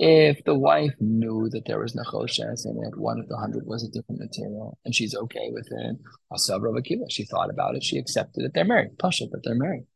if 0.07 0.45
the 0.45 0.55
wife 0.55 0.93
knew 1.01 1.49
that 1.49 1.65
there 1.65 1.79
was 1.79 1.95
nechoshes 1.95 2.67
and 2.67 2.77
that 2.85 2.93
one 2.99 3.19
of 3.19 3.27
the 3.27 3.39
hundred 3.39 3.67
was 3.67 3.83
a 3.83 3.89
different 3.89 4.21
material 4.21 4.77
and 4.85 4.95
she's 4.95 5.15
okay 5.15 5.49
with 5.51 5.67
it, 5.71 5.97
asabra 6.31 6.79
vakiva, 6.79 7.07
she 7.09 7.25
thought 7.25 7.49
about 7.49 7.75
it, 7.75 7.83
she 7.83 7.97
accepted 7.97 8.45
it, 8.45 8.53
they're 8.55 8.67
married. 8.67 8.99
Pasha, 8.99 9.25
that 9.31 9.41
they're 9.45 9.55
married. 9.55 9.87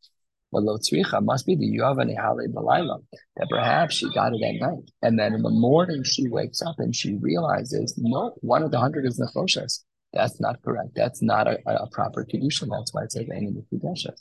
But 0.51 0.63
lo 0.63 0.79
tzricha 0.79 1.23
must 1.23 1.45
be 1.45 1.55
the 1.55 1.77
yavani 1.77 2.15
hale 2.15 2.47
balayla, 2.51 3.03
that 3.37 3.49
perhaps 3.51 3.97
she 3.97 4.11
got 4.11 4.33
it 4.33 4.41
at 4.43 4.55
night. 4.59 4.89
And 5.03 5.19
then 5.19 5.35
in 5.35 5.43
the 5.43 5.51
morning 5.51 6.03
she 6.03 6.27
wakes 6.27 6.63
up 6.63 6.79
and 6.79 6.95
she 6.95 7.13
realizes, 7.17 7.93
no, 7.95 8.33
one 8.41 8.63
of 8.63 8.71
the 8.71 8.79
hundred 8.79 9.05
is 9.05 9.19
nechoshes. 9.19 9.83
That's 10.11 10.41
not 10.41 10.63
correct. 10.63 10.93
That's 10.95 11.21
not 11.21 11.47
a, 11.47 11.59
a 11.67 11.87
proper 11.91 12.25
kedusha. 12.25 12.67
That's 12.67 12.91
why 12.95 13.03
it 13.03 13.11
says 13.11 13.27
kedusha. 13.27 14.13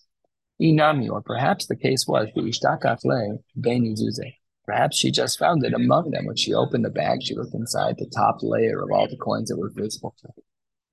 Inami, 0.61 1.09
or 1.09 1.23
perhaps 1.23 1.65
the 1.67 1.77
case 1.77 2.07
was 2.07 2.29
the 2.35 2.43
Ishtakafle 2.43 3.39
Beni 3.57 3.95
Zuze. 3.95 4.35
Perhaps 4.69 4.99
she 4.99 5.11
just 5.11 5.39
found 5.39 5.65
it 5.65 5.73
among 5.73 6.11
them. 6.11 6.27
When 6.27 6.37
she 6.37 6.53
opened 6.53 6.85
the 6.85 6.91
bag, 6.91 7.23
she 7.23 7.35
looked 7.35 7.55
inside 7.55 7.97
the 7.97 8.05
top 8.05 8.43
layer 8.43 8.83
of 8.83 8.91
all 8.93 9.09
the 9.09 9.17
coins 9.17 9.49
that 9.49 9.57
were 9.57 9.73
visible 9.75 10.15
to 10.21 10.27
her. 10.27 10.43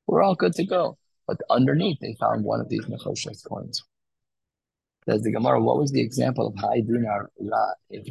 We're 0.07 0.23
all 0.23 0.33
good 0.33 0.53
to 0.53 0.65
go. 0.65 0.97
But 1.27 1.41
underneath, 1.49 1.99
they 1.99 2.15
found 2.17 2.45
one 2.45 2.61
of 2.61 2.69
these 2.69 2.85
Nechoshes 2.85 3.45
coins. 3.45 3.83
Says 5.09 5.23
the 5.23 5.31
Gemara, 5.33 5.61
what 5.61 5.77
was 5.77 5.91
the 5.91 5.99
example 5.99 6.47
of 6.47 6.55
high 6.55 6.79
dinar 6.79 7.29
ra? 7.37 7.73
If, 7.89 8.07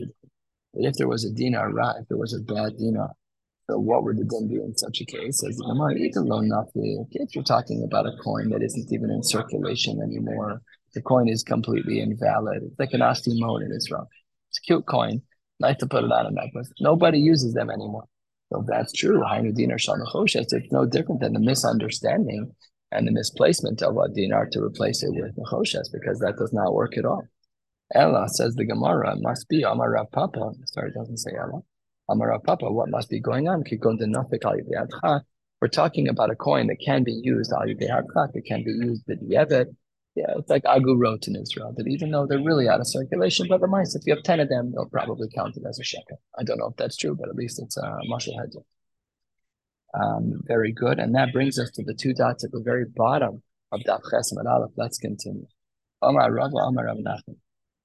if 0.74 0.94
there 0.96 1.08
was 1.08 1.24
a 1.24 1.30
dinar 1.30 1.72
ra, 1.72 1.94
if 1.98 2.08
there 2.08 2.18
was 2.18 2.34
a 2.34 2.40
bad 2.40 2.76
dinar, 2.76 3.12
so 3.66 3.78
what 3.78 4.04
would 4.04 4.18
the 4.18 4.24
din 4.24 4.48
be 4.48 4.56
in 4.56 4.76
such 4.76 5.00
a 5.00 5.06
case? 5.06 5.40
Says 5.40 5.56
the 5.56 5.64
Gemara, 5.64 5.94
if 5.96 7.34
you're 7.34 7.42
talking 7.42 7.82
about 7.84 8.04
a 8.04 8.12
coin 8.22 8.50
that 8.50 8.62
isn't 8.62 8.92
even 8.92 9.10
in 9.10 9.22
circulation 9.22 10.02
anymore, 10.02 10.60
the 10.92 11.00
coin 11.00 11.26
is 11.26 11.42
completely 11.42 12.00
invalid. 12.00 12.64
It's 12.64 12.78
like 12.78 12.92
an 12.92 13.00
asti 13.00 13.40
mode 13.40 13.62
in 13.62 13.72
Israel. 13.72 14.06
It's 14.50 14.58
a 14.58 14.66
cute 14.66 14.84
coin. 14.84 15.22
Nice 15.60 15.76
to 15.78 15.86
put 15.86 16.04
it 16.04 16.12
on 16.12 16.26
a 16.26 16.30
necklace. 16.30 16.70
Nobody 16.80 17.18
uses 17.18 17.54
them 17.54 17.70
anymore. 17.70 18.04
So 18.52 18.64
that's 18.66 18.92
true, 18.92 19.20
Hainu 19.20 19.54
dinar 19.54 19.76
it's 19.76 20.72
no 20.72 20.86
different 20.86 21.20
than 21.20 21.32
the 21.32 21.40
misunderstanding 21.40 22.52
and 22.92 23.06
the 23.06 23.12
misplacement 23.12 23.82
of 23.82 23.96
a 23.96 24.08
dinar 24.08 24.46
to 24.52 24.62
replace 24.62 25.02
it 25.02 25.10
with 25.10 25.36
nechoshes, 25.36 25.90
because 25.92 26.20
that 26.20 26.36
does 26.38 26.52
not 26.52 26.74
work 26.74 26.96
at 26.96 27.04
all. 27.04 27.24
Ella 27.94 28.28
says 28.28 28.54
the 28.54 28.64
Gemara 28.64 29.16
must 29.16 29.48
be 29.48 29.62
Amar 29.62 29.92
Rav 29.92 30.10
Papa. 30.10 30.52
Sorry, 30.66 30.90
it 30.90 30.94
doesn't 30.94 31.18
say 31.18 31.32
Ella. 31.38 31.60
Amar 32.08 32.28
Rav 32.28 32.42
Papa, 32.44 32.70
what 32.70 32.90
must 32.90 33.08
be 33.08 33.20
going 33.20 33.48
on? 33.48 33.64
We're 35.60 35.68
talking 35.68 36.08
about 36.08 36.30
a 36.30 36.36
coin 36.36 36.66
that 36.66 36.80
can 36.84 37.02
be 37.02 37.12
used 37.22 37.52
al 37.52 37.62
It 37.62 38.44
can 38.46 38.62
be 38.62 38.72
used 38.72 39.06
Yevet 39.06 39.74
yeah, 40.14 40.32
it's 40.36 40.48
like 40.48 40.62
Agu 40.62 40.96
wrote 40.96 41.26
in 41.26 41.34
Israel 41.34 41.74
that 41.76 41.88
even 41.88 42.10
though 42.12 42.26
they're 42.26 42.38
really 42.38 42.68
out 42.68 42.80
of 42.80 42.86
circulation, 42.86 43.46
but 43.48 43.60
the 43.60 43.66
mice, 43.66 43.96
if 43.96 44.02
you 44.06 44.14
have 44.14 44.22
10 44.22 44.40
of 44.40 44.48
them, 44.48 44.72
they'll 44.72 44.86
probably 44.86 45.28
count 45.34 45.56
it 45.56 45.64
as 45.68 45.78
a 45.80 45.84
shekel. 45.84 46.20
I 46.38 46.44
don't 46.44 46.58
know 46.58 46.68
if 46.68 46.76
that's 46.76 46.96
true, 46.96 47.16
but 47.18 47.28
at 47.28 47.34
least 47.34 47.60
it's 47.60 47.76
a 47.76 47.84
uh, 47.84 47.98
Mashal 48.08 48.38
Hedja. 48.38 48.62
Um, 49.94 50.40
very 50.44 50.72
good. 50.72 51.00
And 51.00 51.14
that 51.14 51.32
brings 51.32 51.58
us 51.58 51.70
to 51.72 51.84
the 51.84 51.94
two 51.94 52.14
dots 52.14 52.44
at 52.44 52.52
the 52.52 52.62
very 52.64 52.84
bottom 52.84 53.42
of 53.72 53.80
Daf 53.80 54.02
Chesem 54.02 54.38
and 54.38 54.46
Aleph. 54.46 54.70
Let's 54.76 54.98
continue. 54.98 55.46
Omar 56.00 56.32
Rava, 56.32 56.56
Omar 56.60 56.86
Rav 56.86 56.98
Nachman. 56.98 57.36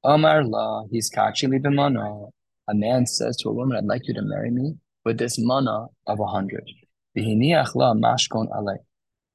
Omar 0.04 0.44
La, 0.44 0.84
he's 0.92 1.10
kachili 1.10 1.60
b'mana. 1.60 2.30
A 2.68 2.76
man 2.76 3.08
says 3.08 3.38
to 3.38 3.50
a 3.50 3.54
woman, 3.54 3.76
I'd 3.78 3.86
like 3.86 4.08
you 4.08 4.14
to 4.14 4.22
marry 4.22 4.52
me 4.52 4.76
with 5.04 5.18
this 5.18 5.38
mana 5.40 5.88
of 6.06 6.20
a 6.20 6.28
hundred. 6.28 6.70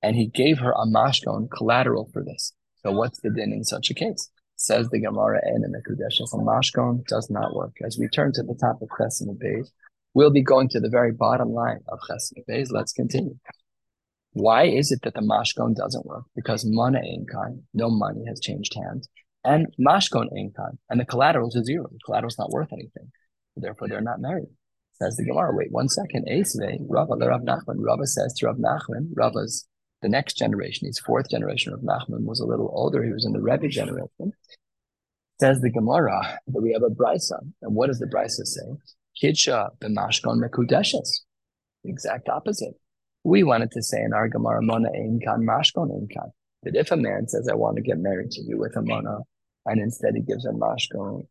And 0.03 0.17
he 0.17 0.27
gave 0.27 0.59
her 0.61 0.73
a 0.73 0.87
mashkon 0.87 1.51
collateral 1.51 2.09
for 2.13 2.23
this. 2.25 2.53
So 2.85 2.93
what's 2.93 3.21
the 3.21 3.31
din 3.31 3.53
in 3.53 3.65
such 3.65 3.91
a 3.91 3.95
case? 3.95 4.31
Says 4.57 4.89
the 4.91 5.01
Gemara 5.01 5.41
and 5.43 5.65
in 5.65 5.73
the 5.73 5.81
Kudeshes 5.81 6.33
and 6.33 6.47
Mashkon 6.47 7.07
does 7.07 7.31
not 7.31 7.55
work. 7.55 7.77
As 7.83 7.99
we 7.99 8.09
turn 8.09 8.33
to 8.35 8.43
the 8.43 8.55
top 8.61 8.83
of 8.83 8.89
Chesed 8.89 9.27
Beis, 9.43 9.69
we'll 10.13 10.31
be 10.31 10.43
going 10.43 10.69
to 10.69 10.81
the 10.81 10.91
very 10.91 11.11
bottom 11.11 11.49
line 11.53 11.81
of 11.89 11.99
Chesed 12.09 12.35
Beis. 12.49 12.69
Let's 12.71 12.93
continue. 12.93 13.39
Why 14.33 14.65
is 14.65 14.93
it 14.93 15.01
that 15.03 15.15
the 15.15 15.23
Mashkon 15.23 15.75
doesn't 15.75 16.05
work? 16.05 16.25
Because 16.37 16.67
Mana 16.67 17.01
Inkan, 17.01 17.63
no 17.73 17.89
money 17.89 18.25
has 18.29 18.41
changed 18.41 18.75
hands, 18.75 19.09
and 19.45 19.67
Mashkon 19.81 20.29
Inkan, 20.37 20.77
and 20.91 21.01
the 21.01 21.07
collateral 21.07 21.49
is 21.49 21.65
zero. 21.65 21.87
The 21.91 21.99
collateral 22.05 22.29
is 22.29 22.39
not 22.39 22.51
worth 22.51 22.73
anything. 22.73 23.11
Therefore, 23.57 23.89
they're 23.89 24.01
not 24.01 24.21
married. 24.21 24.49
Says 24.95 25.17
the 25.17 25.25
Gemara, 25.25 25.55
wait 25.55 25.73
one 25.73 25.89
second. 25.89 26.27
Esve, 26.31 26.79
Rava, 26.89 27.15
the 27.17 27.29
Rav 27.29 27.43
Nachman. 27.43 27.77
Rava 27.79 28.07
says 28.07 28.35
to 28.35 28.47
Rav 28.47 28.57
Nachman, 28.57 29.09
Rava's 29.15 29.67
the 30.05 30.11
next 30.11 30.37
generation, 30.37 30.87
his 30.87 30.99
fourth 30.99 31.31
generation 31.31 31.73
of 31.73 31.81
Nachman, 31.81 32.27
was 32.27 32.39
a 32.39 32.45
little 32.45 32.71
older. 32.75 33.03
He 33.03 33.11
was 33.11 33.25
in 33.25 33.33
the 33.33 33.41
Rebbe 33.41 33.69
generation. 33.69 34.35
Says 35.41 35.63
the 35.63 35.71
Gemara 35.71 36.39
that 36.47 36.63
we 36.63 36.75
have 36.75 36.83
a 36.83 36.91
brisa, 36.91 37.39
and 37.63 37.75
what 37.75 37.87
does 37.87 38.01
the 38.01 38.07
brisa 38.07 38.45
say? 38.45 38.69
Kidsha 39.21 39.71
b'mashkon 39.81 40.43
mekudeshes. 40.45 41.23
The 41.85 41.91
exact 41.91 42.29
opposite. 42.29 42.75
We 43.25 43.45
wanted 43.45 43.71
to 43.71 43.83
say 43.83 44.03
in 44.03 44.13
our 44.13 44.29
Gemara, 44.29 44.61
Mona 44.61 44.91
Einkan, 44.91 45.41
Mashkon 45.49 45.89
Einkan, 45.91 46.31
that 46.65 46.77
if 46.77 46.91
a 46.91 46.99
man 46.99 47.27
says, 47.27 47.49
I 47.51 47.55
want 47.55 47.77
to 47.77 47.83
get 47.83 47.97
married 47.97 48.31
to 48.33 48.43
you 48.43 48.59
with 48.59 48.77
a 48.77 48.83
Mona, 48.83 49.21
and 49.65 49.81
instead 49.81 50.17
he 50.17 50.21
gives 50.21 50.45
a 50.45 50.51
Mashkon, 50.51 51.27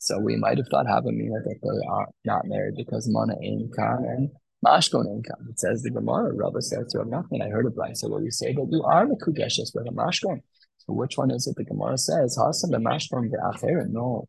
so 0.00 0.18
we 0.18 0.36
might 0.36 0.58
have 0.58 0.68
thought 0.70 0.84
Havamina 0.84 1.42
that 1.44 1.58
they 1.62 1.88
are 1.90 2.08
not 2.26 2.44
married 2.44 2.74
because 2.76 3.08
Mona 3.08 3.36
Einkan 3.36 4.00
and 4.04 4.30
Mashkon 4.64 5.06
income. 5.06 5.46
It 5.50 5.58
says 5.60 5.82
the 5.82 5.90
Gemara, 5.90 6.34
Rabba 6.34 6.60
says 6.62 6.88
to 6.92 6.98
Rav 6.98 7.06
Nachman, 7.06 7.44
I 7.44 7.48
heard 7.48 7.66
a 7.66 7.70
brisa 7.70 8.10
where 8.10 8.22
you 8.22 8.30
say 8.30 8.52
that 8.52 8.68
you 8.70 8.82
are 8.82 9.06
the 9.06 9.14
Kudeshes 9.14 9.74
with 9.74 9.86
a 9.86 9.92
Mashkon. 9.92 10.40
So 10.78 10.92
which 10.94 11.16
one 11.16 11.30
is 11.30 11.46
it? 11.46 11.56
The 11.56 11.64
Gemara 11.64 11.96
says, 11.98 12.36
Hasan 12.36 12.70
the 12.70 12.78
Mashkon 12.78 13.30
the. 13.30 13.86
No. 13.90 14.26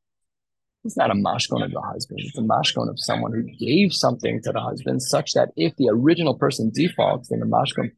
It's 0.86 0.96
not 0.96 1.12
a 1.12 1.14
mashkon 1.14 1.64
of 1.64 1.72
the 1.72 1.82
husband. 1.82 2.22
It's 2.24 2.38
a 2.38 2.42
mashkon 2.42 2.90
of 2.90 3.00
someone 3.00 3.34
who 3.34 3.44
gave 3.44 3.94
something 3.94 4.42
to 4.44 4.52
the 4.54 4.62
husband, 4.62 5.02
such 5.02 5.34
that 5.34 5.50
if 5.58 5.76
the 5.76 5.90
original 5.90 6.36
person 6.36 6.72
defaults, 6.74 7.30
then 7.30 7.42
the 7.42 7.46
mashkon 7.46 7.92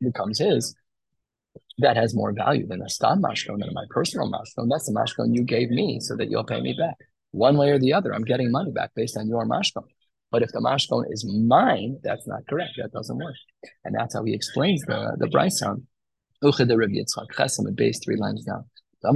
becomes 0.00 0.38
his. 0.38 0.74
That 1.78 1.96
has 1.96 2.14
more 2.14 2.32
value 2.32 2.66
than 2.66 2.80
a 2.80 2.88
stam 2.88 3.22
mashkon 3.22 3.60
than 3.60 3.74
my 3.74 3.84
personal 3.90 4.32
mashkon. 4.32 4.68
That's 4.70 4.86
the 4.86 4.94
mashkon 4.94 5.34
you 5.34 5.42
gave 5.42 5.70
me, 5.70 6.00
so 6.00 6.16
that 6.16 6.30
you'll 6.30 6.44
pay 6.44 6.60
me 6.62 6.74
back. 6.78 6.96
One 7.32 7.58
way 7.58 7.70
or 7.70 7.78
the 7.78 7.92
other, 7.92 8.14
I'm 8.14 8.24
getting 8.24 8.50
money 8.50 8.72
back 8.72 8.92
based 8.96 9.18
on 9.18 9.28
your 9.28 9.46
mashkon. 9.46 9.84
But 10.30 10.42
if 10.42 10.52
the 10.52 10.60
mashkon 10.60 11.04
is 11.10 11.24
mine, 11.24 11.98
that's 12.02 12.26
not 12.26 12.46
correct. 12.48 12.72
That 12.78 12.92
doesn't 12.92 13.16
work. 13.16 13.34
And 13.84 13.94
that's 13.94 14.14
how 14.14 14.24
he 14.24 14.34
explains 14.34 14.82
the, 14.82 15.16
the 15.18 15.26
Bryson. 15.28 15.86
Uchid 16.42 16.68
Rabbi 16.76 16.94
Yitzchak, 16.94 17.58
and 17.58 17.76
base 17.76 17.98
three 18.04 18.16
lines 18.16 18.44
down. 18.44 18.64
How 19.02 19.12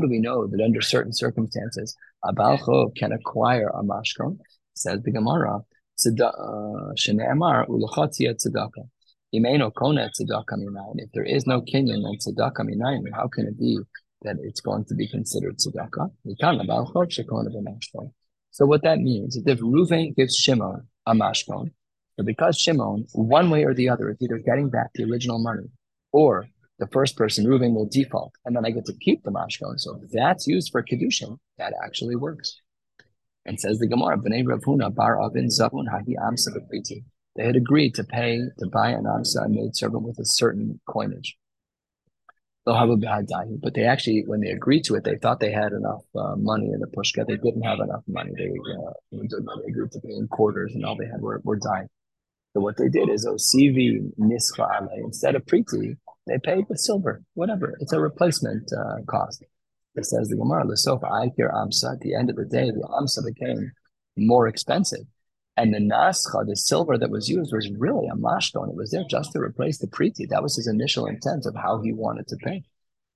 do 0.00 0.08
we 0.08 0.18
know 0.18 0.46
that 0.46 0.60
under 0.62 0.80
certain 0.80 1.12
circumstances, 1.12 1.94
a 2.24 2.32
Balchov 2.32 2.96
can 2.96 3.12
acquire 3.12 3.68
a 3.68 3.82
mashkon? 3.82 4.38
Says 4.74 5.02
the 5.02 5.10
Gemara, 5.12 5.60
Shene'emar 5.98 7.66
ulochotia 7.68 8.34
tzedakah. 8.34 8.88
If 9.32 11.10
there 11.12 11.24
is 11.24 11.46
no 11.46 11.60
kinyan 11.62 12.04
and 12.04 12.18
tzedakah 12.20 12.60
minayin, 12.60 13.12
how 13.12 13.28
can 13.28 13.46
it 13.46 13.58
be 13.58 13.78
that 14.26 14.36
it's 14.42 14.60
going 14.60 14.84
to 14.84 14.94
be 14.94 15.08
considered 15.08 15.56
tzedakah. 15.56 16.10
So 18.50 18.66
what 18.66 18.82
that 18.82 18.98
means 18.98 19.36
is 19.36 19.44
if 19.46 19.60
Reuven 19.60 20.14
gives 20.16 20.36
Shimon 20.36 20.86
a 21.06 21.14
mashkon, 21.14 21.70
so 22.16 22.24
because 22.24 22.58
Shimon, 22.58 23.06
one 23.12 23.50
way 23.50 23.64
or 23.64 23.74
the 23.74 23.88
other, 23.88 24.10
is 24.10 24.16
either 24.20 24.38
getting 24.38 24.70
back 24.70 24.90
the 24.94 25.04
original 25.04 25.38
money 25.38 25.68
or 26.12 26.46
the 26.78 26.86
first 26.88 27.16
person, 27.16 27.46
Reuven, 27.46 27.74
will 27.74 27.86
default, 27.86 28.32
and 28.44 28.54
then 28.56 28.66
I 28.66 28.70
get 28.70 28.84
to 28.86 28.94
keep 29.00 29.22
the 29.22 29.30
mashkon. 29.30 29.78
So 29.78 30.00
if 30.02 30.10
that's 30.10 30.46
used 30.46 30.70
for 30.72 30.82
kedushin, 30.82 31.38
that 31.58 31.72
actually 31.84 32.16
works. 32.16 32.60
And 33.44 33.60
says 33.60 33.78
the 33.78 33.86
Gemara, 33.86 34.18
Bnei 34.18 34.46
Rav 34.46 34.60
Huna 34.60 34.94
bar 34.94 35.22
Avin 35.22 35.46
Zavun 35.46 35.86
Hahi 35.88 36.16
Amsa 36.16 36.50
They 37.36 37.44
had 37.44 37.56
agreed 37.56 37.94
to 37.94 38.04
pay 38.04 38.40
to 38.58 38.66
buy 38.66 38.90
an 38.90 39.04
Amsa, 39.04 39.44
a 39.44 39.48
maid 39.48 39.76
servant 39.76 40.02
with 40.02 40.18
a 40.18 40.24
certain 40.24 40.80
coinage. 40.88 41.36
But 42.66 43.74
they 43.74 43.84
actually, 43.84 44.24
when 44.26 44.40
they 44.40 44.50
agreed 44.50 44.82
to 44.84 44.96
it, 44.96 45.04
they 45.04 45.16
thought 45.16 45.38
they 45.38 45.52
had 45.52 45.72
enough 45.72 46.02
uh, 46.16 46.34
money 46.36 46.66
in 46.72 46.80
the 46.80 46.88
pushka. 46.88 47.24
They 47.26 47.36
didn't 47.36 47.62
have 47.62 47.78
enough 47.78 48.02
money. 48.08 48.32
They, 48.36 48.48
uh, 48.48 48.92
they 49.12 49.70
agreed 49.70 49.92
to 49.92 50.00
pay 50.00 50.14
in 50.14 50.26
quarters, 50.28 50.74
and 50.74 50.84
all 50.84 50.96
they 50.96 51.06
had 51.06 51.20
were, 51.20 51.40
were 51.44 51.56
dying. 51.56 51.88
So 52.54 52.60
what 52.60 52.76
they 52.76 52.88
did 52.88 53.08
is 53.08 53.26
OCV 53.26 54.12
nischa 54.18 54.88
instead 54.96 55.36
of 55.36 55.44
priti, 55.44 55.96
they 56.26 56.38
paid 56.38 56.64
with 56.68 56.78
silver, 56.78 57.22
whatever. 57.34 57.76
It's 57.80 57.92
a 57.92 58.00
replacement 58.00 58.68
uh, 58.72 59.02
cost. 59.06 59.44
It 59.94 60.04
says 60.04 60.28
the 60.28 60.36
Gemara, 60.36 60.64
I 60.64 61.30
hear 61.36 61.50
Amsa. 61.54 61.92
At 61.94 62.00
the 62.00 62.14
end 62.14 62.30
of 62.30 62.36
the 62.36 62.44
day, 62.44 62.70
the 62.70 62.86
Amsa 62.88 63.24
became 63.24 63.72
more 64.16 64.48
expensive. 64.48 65.06
And 65.56 65.72
the 65.72 65.78
nascha, 65.78 66.46
the 66.46 66.54
silver 66.54 66.98
that 66.98 67.10
was 67.10 67.30
used, 67.30 67.52
was 67.52 67.70
really 67.78 68.08
a 68.08 68.14
mashkon. 68.14 68.68
It 68.68 68.76
was 68.76 68.90
there 68.90 69.04
just 69.08 69.32
to 69.32 69.40
replace 69.40 69.78
the 69.78 69.86
priti. 69.86 70.28
That 70.28 70.42
was 70.42 70.56
his 70.56 70.66
initial 70.66 71.06
intent 71.06 71.46
of 71.46 71.54
how 71.56 71.80
he 71.80 71.92
wanted 71.92 72.26
to 72.28 72.36
pay. 72.36 72.62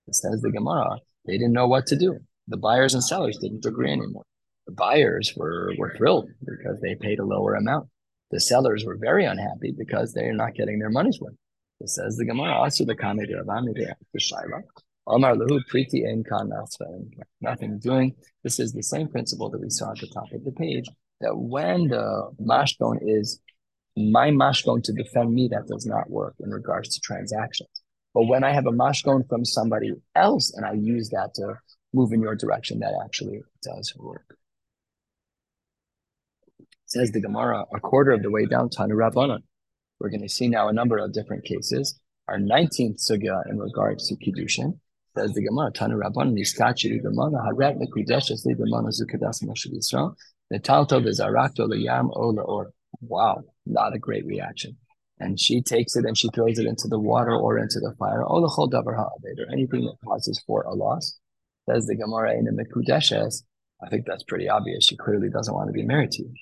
It 0.06 0.14
says 0.14 0.40
the 0.40 0.50
Gemara, 0.50 0.96
they 1.26 1.34
didn't 1.34 1.52
know 1.52 1.68
what 1.68 1.86
to 1.88 1.96
do. 1.96 2.18
The 2.48 2.56
buyers 2.56 2.94
and 2.94 3.04
sellers 3.04 3.38
didn't 3.38 3.66
agree 3.66 3.92
anymore. 3.92 4.24
The 4.66 4.72
buyers 4.72 5.34
were, 5.36 5.72
were 5.78 5.94
thrilled 5.96 6.30
because 6.40 6.80
they 6.80 6.94
paid 6.94 7.18
a 7.18 7.24
lower 7.24 7.54
amount. 7.54 7.88
The 8.30 8.40
sellers 8.40 8.84
were 8.84 8.96
very 8.96 9.26
unhappy 9.26 9.74
because 9.76 10.12
they're 10.12 10.32
not 10.32 10.54
getting 10.54 10.78
their 10.78 10.90
money's 10.90 11.20
worth. 11.20 11.34
It 11.80 11.90
says 11.90 12.16
the 12.16 12.24
Gemara, 12.24 12.54
also 12.54 12.84
the 12.84 12.94
Kameh 12.94 13.26
the 13.26 13.94
Shaila. 14.18 14.62
Omar 15.06 15.34
Lahu 15.34 15.60
Priti 15.70 16.04
Enkan 16.04 16.50
Nothing 17.40 17.78
doing. 17.78 18.14
This 18.44 18.60
is 18.60 18.72
the 18.72 18.82
same 18.82 19.08
principle 19.08 19.50
that 19.50 19.60
we 19.60 19.70
saw 19.70 19.90
at 19.90 19.98
the 19.98 20.06
top 20.06 20.30
of 20.32 20.44
the 20.44 20.52
page 20.52 20.88
that 21.20 21.36
when 21.36 21.88
the 21.88 22.30
mashkon 22.40 22.98
is 23.02 23.40
my 23.96 24.30
mashkon 24.30 24.82
to 24.84 24.92
defend 24.92 25.32
me, 25.32 25.48
that 25.48 25.66
does 25.66 25.86
not 25.86 26.10
work 26.10 26.34
in 26.40 26.50
regards 26.50 26.94
to 26.94 27.00
transactions. 27.00 27.68
But 28.14 28.24
when 28.24 28.44
I 28.44 28.52
have 28.52 28.66
a 28.66 28.72
mashkon 28.72 29.28
from 29.28 29.44
somebody 29.44 29.92
else 30.14 30.52
and 30.54 30.64
I 30.64 30.72
use 30.72 31.10
that 31.10 31.34
to 31.34 31.54
move 31.92 32.12
in 32.12 32.20
your 32.20 32.34
direction, 32.34 32.80
that 32.80 32.94
actually 33.04 33.42
does 33.62 33.92
work. 33.96 34.36
Says 36.86 37.12
the 37.12 37.20
Gemara, 37.20 37.64
a 37.72 37.80
quarter 37.80 38.12
of 38.12 38.22
the 38.22 38.30
way 38.30 38.46
down, 38.46 38.68
Tanu 38.68 38.94
Rabbanon. 38.94 39.42
We're 40.00 40.10
going 40.10 40.22
to 40.22 40.28
see 40.28 40.48
now 40.48 40.68
a 40.68 40.72
number 40.72 40.98
of 40.98 41.12
different 41.12 41.44
cases. 41.44 42.00
Our 42.26 42.38
19th 42.38 42.98
sugya 43.08 43.48
in 43.48 43.58
regards 43.58 44.08
to 44.08 44.16
Kiddushin 44.16 44.78
says 45.16 45.32
the 45.34 45.42
Gemara, 45.42 45.70
Tana 45.72 45.96
Rabban, 45.96 46.38
Nishkachi 46.38 47.02
Gemara, 47.02 47.42
Haret 47.46 47.76
Mekudesh, 47.78 48.30
Esli 48.30 48.56
Gemara, 48.56 48.90
Zukadas 48.90 49.42
Moshe 49.44 49.68
Yisrael, 49.72 50.14
the 50.50 50.58
Talto, 50.58 51.00
the 51.00 51.10
Zarakto, 51.10 51.68
the 51.68 51.78
Yam, 51.78 52.10
Ola, 52.12 52.42
or 52.42 52.72
wow, 53.00 53.42
not 53.66 53.94
a 53.94 53.98
great 53.98 54.26
reaction. 54.26 54.76
And 55.18 55.38
she 55.38 55.62
takes 55.62 55.96
it 55.96 56.04
and 56.04 56.16
she 56.16 56.28
throws 56.34 56.58
it 56.58 56.66
into 56.66 56.88
the 56.88 56.98
water 56.98 57.34
or 57.34 57.58
into 57.58 57.78
the 57.78 57.94
fire, 57.98 58.24
Ola 58.24 58.48
Chol 58.48 58.70
Davar 58.70 58.96
or 58.96 59.52
anything 59.52 59.84
that 59.84 59.96
causes 60.04 60.42
for 60.46 60.62
a 60.62 60.74
loss. 60.74 61.18
Says 61.68 61.86
the 61.86 61.94
Gemara 61.94 62.34
in 62.34 62.44
the 62.44 62.52
Mekudeshes, 62.52 63.42
I 63.82 63.88
think 63.88 64.06
that's 64.06 64.24
pretty 64.24 64.48
obvious. 64.48 64.86
She 64.86 64.96
clearly 64.96 65.28
doesn't 65.28 65.54
want 65.54 65.68
to 65.68 65.72
be 65.72 65.84
married 65.84 66.10
to 66.12 66.22
you. 66.22 66.34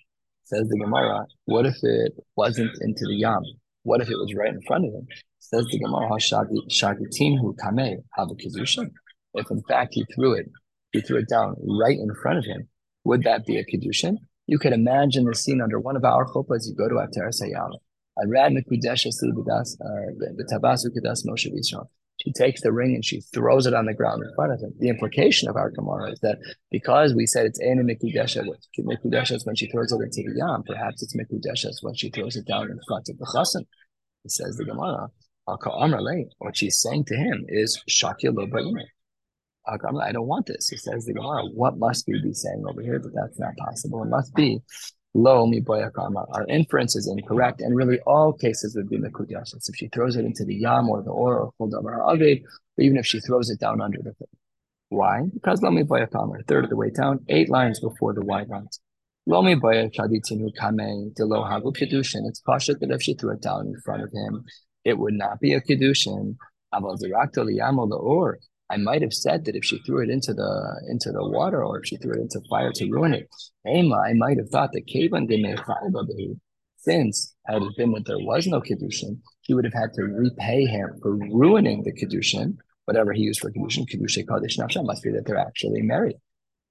Says 0.44 0.68
the 0.68 0.78
Gemara, 0.78 1.26
what 1.44 1.66
if 1.66 1.76
it 1.82 2.14
wasn't 2.36 2.70
into 2.80 3.04
the 3.04 3.16
Yam? 3.16 3.42
What 3.82 4.00
if 4.00 4.08
it 4.08 4.16
was 4.16 4.34
right 4.34 4.52
in 4.52 4.62
front 4.62 4.86
of 4.86 4.94
him? 4.94 5.06
Says 5.38 5.66
the 5.70 5.78
Gemara, 5.78 6.08
Shagitim 6.10 7.38
hu 7.40 7.54
kameh 7.62 7.96
have 8.14 8.28
a. 8.30 8.90
If 9.34 9.50
in 9.50 9.62
fact 9.68 9.94
he 9.94 10.04
threw 10.14 10.32
it, 10.34 10.46
he 10.92 11.00
threw 11.00 11.18
it 11.18 11.28
down 11.28 11.56
right 11.58 11.98
in 11.98 12.14
front 12.22 12.38
of 12.38 12.44
him, 12.44 12.68
would 13.08 13.24
that 13.24 13.46
be 13.46 13.56
a 13.56 13.64
kedushin? 13.64 14.18
You 14.46 14.58
could 14.58 14.74
imagine 14.74 15.24
the 15.24 15.34
scene 15.34 15.60
under 15.62 15.80
one 15.80 15.96
of 15.96 16.04
our 16.04 16.26
chuppahs. 16.26 16.66
You 16.68 16.74
go 16.76 16.88
to 16.88 16.96
Ateres 16.96 17.42
Hayam. 17.42 17.72
I 18.20 18.24
read 18.26 18.52
Mekudesh 18.52 19.04
the 19.04 19.74
uh, 19.88 20.58
Tabasu 20.58 20.86
Kedas 20.94 21.24
Moshe. 21.26 21.50
She 22.22 22.32
takes 22.32 22.60
the 22.62 22.72
ring 22.72 22.94
and 22.94 23.04
she 23.04 23.20
throws 23.32 23.66
it 23.66 23.74
on 23.74 23.86
the 23.86 23.94
ground 23.94 24.22
in 24.24 24.34
front 24.34 24.52
of 24.52 24.60
him. 24.60 24.72
The 24.78 24.88
implication 24.88 25.48
of 25.48 25.56
our 25.56 25.70
Gemara 25.70 26.12
is 26.12 26.20
that 26.20 26.38
because 26.70 27.14
we 27.14 27.26
said 27.26 27.46
it's 27.46 27.60
Ena 27.62 27.82
Mikudesha, 27.82 28.44
Mikudesha 28.78 29.46
when 29.46 29.54
she 29.54 29.70
throws 29.70 29.92
it 29.92 30.02
into 30.02 30.28
the 30.28 30.34
Yam, 30.36 30.64
perhaps 30.66 31.02
it's 31.02 31.16
Mikudesha 31.16 31.70
when 31.82 31.94
she 31.94 32.10
throws 32.10 32.36
it 32.36 32.46
down 32.46 32.70
in 32.70 32.78
front 32.88 33.08
of 33.08 33.16
the 33.18 33.26
Chassan. 33.34 33.64
It 34.24 34.32
says 34.32 34.56
the 34.56 34.64
Gemara, 34.64 35.08
what 35.46 36.56
she's 36.56 36.82
saying 36.82 37.04
to 37.06 37.16
him 37.16 37.46
is 37.48 37.80
Shakya 37.88 38.34
lo 38.34 38.46
I 39.68 40.12
don't 40.12 40.26
want 40.26 40.46
this. 40.46 40.68
He 40.68 40.76
says 40.76 41.04
the 41.04 41.12
Gemara, 41.12 41.44
what 41.46 41.78
must 41.78 42.06
we 42.06 42.20
be 42.22 42.32
saying 42.32 42.64
over 42.66 42.80
here 42.80 42.98
that 42.98 43.12
that's 43.14 43.38
not 43.38 43.56
possible? 43.56 44.02
It 44.02 44.08
must 44.08 44.34
be 44.34 44.60
lo 45.14 45.46
mi 45.46 45.60
boya 45.60 45.92
karma. 45.92 46.24
Our 46.32 46.46
inference 46.46 46.96
is 46.96 47.06
incorrect, 47.08 47.60
and 47.60 47.76
really 47.76 48.00
all 48.00 48.32
cases 48.32 48.74
would 48.76 48.88
be 48.88 48.98
mekudyashas. 48.98 49.68
If 49.68 49.76
she 49.76 49.88
throws 49.88 50.16
it 50.16 50.24
into 50.24 50.44
the 50.44 50.54
yam 50.54 50.88
or 50.88 51.02
the 51.02 51.10
or 51.10 51.38
or 51.38 51.52
chuldavar 51.60 52.12
avid, 52.12 52.42
or 52.42 52.82
even 52.82 52.96
if 52.96 53.06
she 53.06 53.20
throws 53.20 53.50
it 53.50 53.60
down 53.60 53.80
under 53.80 53.98
the 53.98 54.12
thing. 54.14 54.28
Why? 54.88 55.22
Because 55.34 55.62
lo 55.62 55.70
mi 55.70 55.82
a 55.82 56.06
third 56.46 56.64
of 56.64 56.70
the 56.70 56.76
way 56.76 56.90
down, 56.90 57.24
eight 57.28 57.50
lines 57.50 57.80
before 57.80 58.14
the 58.14 58.24
wide 58.24 58.48
lines. 58.48 58.80
Lo 59.26 59.42
mi 59.42 59.54
chaditinu 59.54 60.50
kame 60.56 61.12
de 61.14 61.24
lo 61.26 61.44
hagu 61.44 61.76
kedushin. 61.76 62.26
It's 62.26 62.40
pasha 62.40 62.74
that 62.74 62.90
if 62.90 63.02
she 63.02 63.14
threw 63.14 63.32
it 63.32 63.42
down 63.42 63.66
in 63.66 63.80
front 63.84 64.02
of 64.02 64.10
him, 64.12 64.44
it 64.84 64.98
would 64.98 65.14
not 65.14 65.40
be 65.40 65.52
a 65.52 65.60
kedushin. 65.60 66.36
Aval 66.72 66.98
zirakto 66.98 67.44
liyam 67.44 67.78
or 67.78 68.38
I 68.70 68.76
might 68.76 69.02
have 69.02 69.14
said 69.14 69.44
that 69.44 69.56
if 69.56 69.64
she 69.64 69.78
threw 69.78 70.02
it 70.02 70.10
into 70.10 70.34
the 70.34 70.82
into 70.88 71.10
the 71.10 71.26
water 71.26 71.64
or 71.64 71.78
if 71.78 71.86
she 71.86 71.96
threw 71.96 72.12
it 72.12 72.20
into 72.20 72.40
fire 72.50 72.72
to 72.72 72.90
ruin 72.90 73.14
it, 73.14 73.28
Ema, 73.66 73.96
I 73.96 74.12
might 74.12 74.36
have 74.36 74.50
thought 74.50 74.72
that 74.72 74.86
Kavan 74.86 75.26
since 76.76 77.34
had 77.46 77.62
it 77.62 77.76
been 77.76 77.92
that 77.92 78.06
there 78.06 78.18
was 78.18 78.46
no 78.46 78.60
kedushin, 78.60 79.18
he 79.40 79.54
would 79.54 79.64
have 79.64 79.74
had 79.74 79.92
to 79.94 80.02
repay 80.02 80.64
him 80.64 80.90
for 81.02 81.16
ruining 81.16 81.82
the 81.82 81.92
kedushin, 81.92 82.56
whatever 82.84 83.12
he 83.12 83.22
used 83.22 83.40
for 83.40 83.50
kedushin. 83.50 83.86
Kedushin 83.90 84.26
kadosh 84.26 84.58
nafsha 84.58 84.84
must 84.84 85.02
be 85.02 85.10
that 85.10 85.26
they're 85.26 85.38
actually 85.38 85.82
married. 85.82 86.16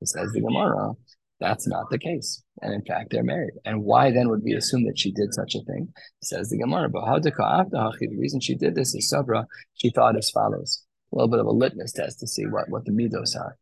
It 0.01 0.07
says 0.07 0.31
the 0.31 0.41
Gemara. 0.41 0.93
That's 1.39 1.67
not 1.67 1.89
the 1.91 1.99
case. 1.99 2.41
And 2.63 2.73
in 2.73 2.83
fact, 2.83 3.11
they're 3.11 3.23
married. 3.23 3.53
And 3.63 3.83
why 3.83 4.09
then 4.11 4.29
would 4.29 4.41
we 4.43 4.53
assume 4.53 4.85
that 4.85 4.97
she 4.97 5.11
did 5.11 5.35
such 5.35 5.53
a 5.53 5.61
thing? 5.65 5.93
Says 6.23 6.49
the 6.49 6.57
Gemara. 6.57 6.89
But 6.89 7.05
how 7.05 7.19
the 7.19 8.17
reason 8.17 8.39
she 8.39 8.55
did 8.55 8.73
this 8.73 8.95
is 8.95 9.09
Sabra, 9.09 9.45
she 9.75 9.91
thought 9.91 10.17
as 10.17 10.31
follows 10.31 10.86
a 11.11 11.15
little 11.15 11.29
bit 11.29 11.39
of 11.39 11.45
a 11.45 11.51
litmus 11.51 11.93
test 11.93 12.19
to 12.19 12.27
see 12.27 12.45
what, 12.45 12.69
what 12.69 12.85
the 12.85 12.91
midos 12.91 13.35
are. 13.35 13.57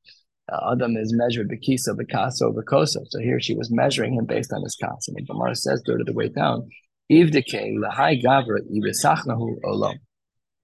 Uh, 0.51 0.73
Adam 0.73 0.95
is 0.97 1.13
measured 1.13 1.49
kasa, 1.65 1.93
the 1.93 2.05
kosa. 2.05 2.99
So 3.09 3.19
here 3.19 3.39
she 3.39 3.55
was 3.55 3.71
measuring 3.71 4.13
him 4.13 4.25
based 4.25 4.53
on 4.53 4.61
his 4.63 4.75
kasa. 4.75 5.11
And 5.15 5.27
Gemara 5.27 5.55
says 5.55 5.81
third 5.85 6.01
of 6.01 6.07
the 6.07 6.13
way 6.13 6.29
down, 6.29 6.69
gavra. 7.11 8.59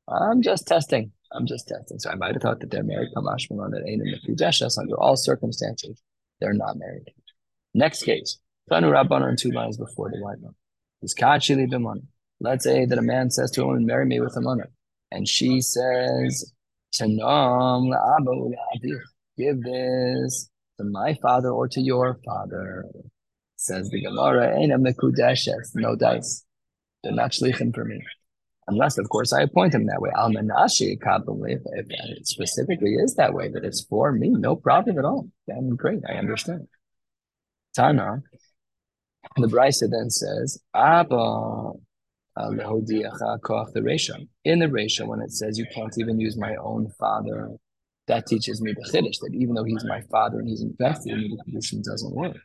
I'm 0.07 0.41
just 0.41 0.67
testing. 0.67 1.11
I'm 1.31 1.47
just 1.47 1.67
testing. 1.67 1.99
So 1.99 2.09
I 2.09 2.15
might 2.15 2.33
have 2.33 2.41
thought 2.41 2.59
that 2.59 2.69
they're 2.71 2.83
married. 2.83 3.09
Kamashman 3.15 3.71
that 3.71 3.87
ain't 3.87 4.01
in 4.01 4.11
the 4.11 4.19
Fudeshas. 4.27 4.77
Under 4.77 4.99
all 4.99 5.15
circumstances, 5.15 6.01
they're 6.39 6.53
not 6.53 6.77
married. 6.77 7.09
Next 7.73 8.03
case. 8.03 8.39
Tanu 8.69 8.91
Rabban 8.91 9.21
on 9.21 9.35
two 9.35 9.51
lines 9.51 9.77
before 9.77 10.11
the 10.11 10.21
white 10.21 10.39
one. 10.39 10.55
Let's 12.39 12.63
say 12.63 12.85
that 12.85 12.97
a 12.97 13.01
man 13.01 13.29
says 13.31 13.51
to 13.51 13.63
a 13.63 13.65
woman, 13.65 13.85
marry 13.85 14.05
me 14.05 14.19
with 14.19 14.35
a 14.37 14.41
money. 14.41 14.63
And 15.11 15.27
she 15.27 15.61
says, 15.61 16.53
Shalom 16.91 17.93
Give 19.37 19.63
this 19.63 20.49
to 20.77 20.83
my 20.83 21.13
father 21.21 21.49
or 21.49 21.67
to 21.69 21.81
your 21.81 22.19
father. 22.25 22.85
Says 23.55 23.89
the 23.89 24.01
Gemara, 24.01 24.59
Ain't 24.59 24.73
a 24.73 24.77
mekudeshes, 24.77 25.71
no 25.73 25.95
dice. 25.95 26.43
They're 27.03 27.13
not 27.13 27.31
shlichim 27.31 27.73
for 27.73 27.85
me. 27.85 28.01
Unless, 28.67 28.97
of 28.97 29.09
course, 29.09 29.33
I 29.33 29.41
appoint 29.41 29.73
him 29.73 29.87
that 29.87 30.01
way. 30.01 30.11
Al 30.15 30.31
Menashi 30.31 30.93
if, 30.93 31.61
if 31.65 31.85
it 31.89 32.27
specifically 32.27 32.93
is 32.95 33.15
that 33.15 33.33
way, 33.33 33.49
that 33.49 33.63
it's 33.63 33.85
for 33.85 34.11
me, 34.11 34.29
no 34.29 34.55
problem 34.55 34.99
at 34.99 35.05
all. 35.05 35.29
Then 35.47 35.69
great, 35.69 36.01
I 36.07 36.13
understand. 36.13 36.67
Tana, 37.73 38.21
the 39.37 39.47
Brisa 39.47 39.89
then 39.89 40.09
says, 40.09 40.61
Abba 40.75 41.71
um. 42.37 42.59
In 44.45 44.59
the 44.59 44.69
ratio, 44.69 45.07
when 45.07 45.21
it 45.21 45.31
says 45.31 45.57
you 45.57 45.65
can't 45.73 45.97
even 45.97 46.19
use 46.19 46.37
my 46.37 46.55
own 46.55 46.89
father, 46.99 47.49
that 48.07 48.27
teaches 48.27 48.61
me 48.61 48.73
the 48.73 48.83
chiddush 48.91 49.19
that 49.19 49.33
even 49.33 49.53
though 49.55 49.63
he's 49.63 49.85
my 49.85 50.01
father 50.11 50.39
and 50.39 50.47
he's 50.47 50.61
invested 50.61 51.13
in 51.13 51.19
me, 51.19 51.35
the 51.37 51.43
condition 51.43 51.81
doesn't 51.81 52.13
work. 52.13 52.37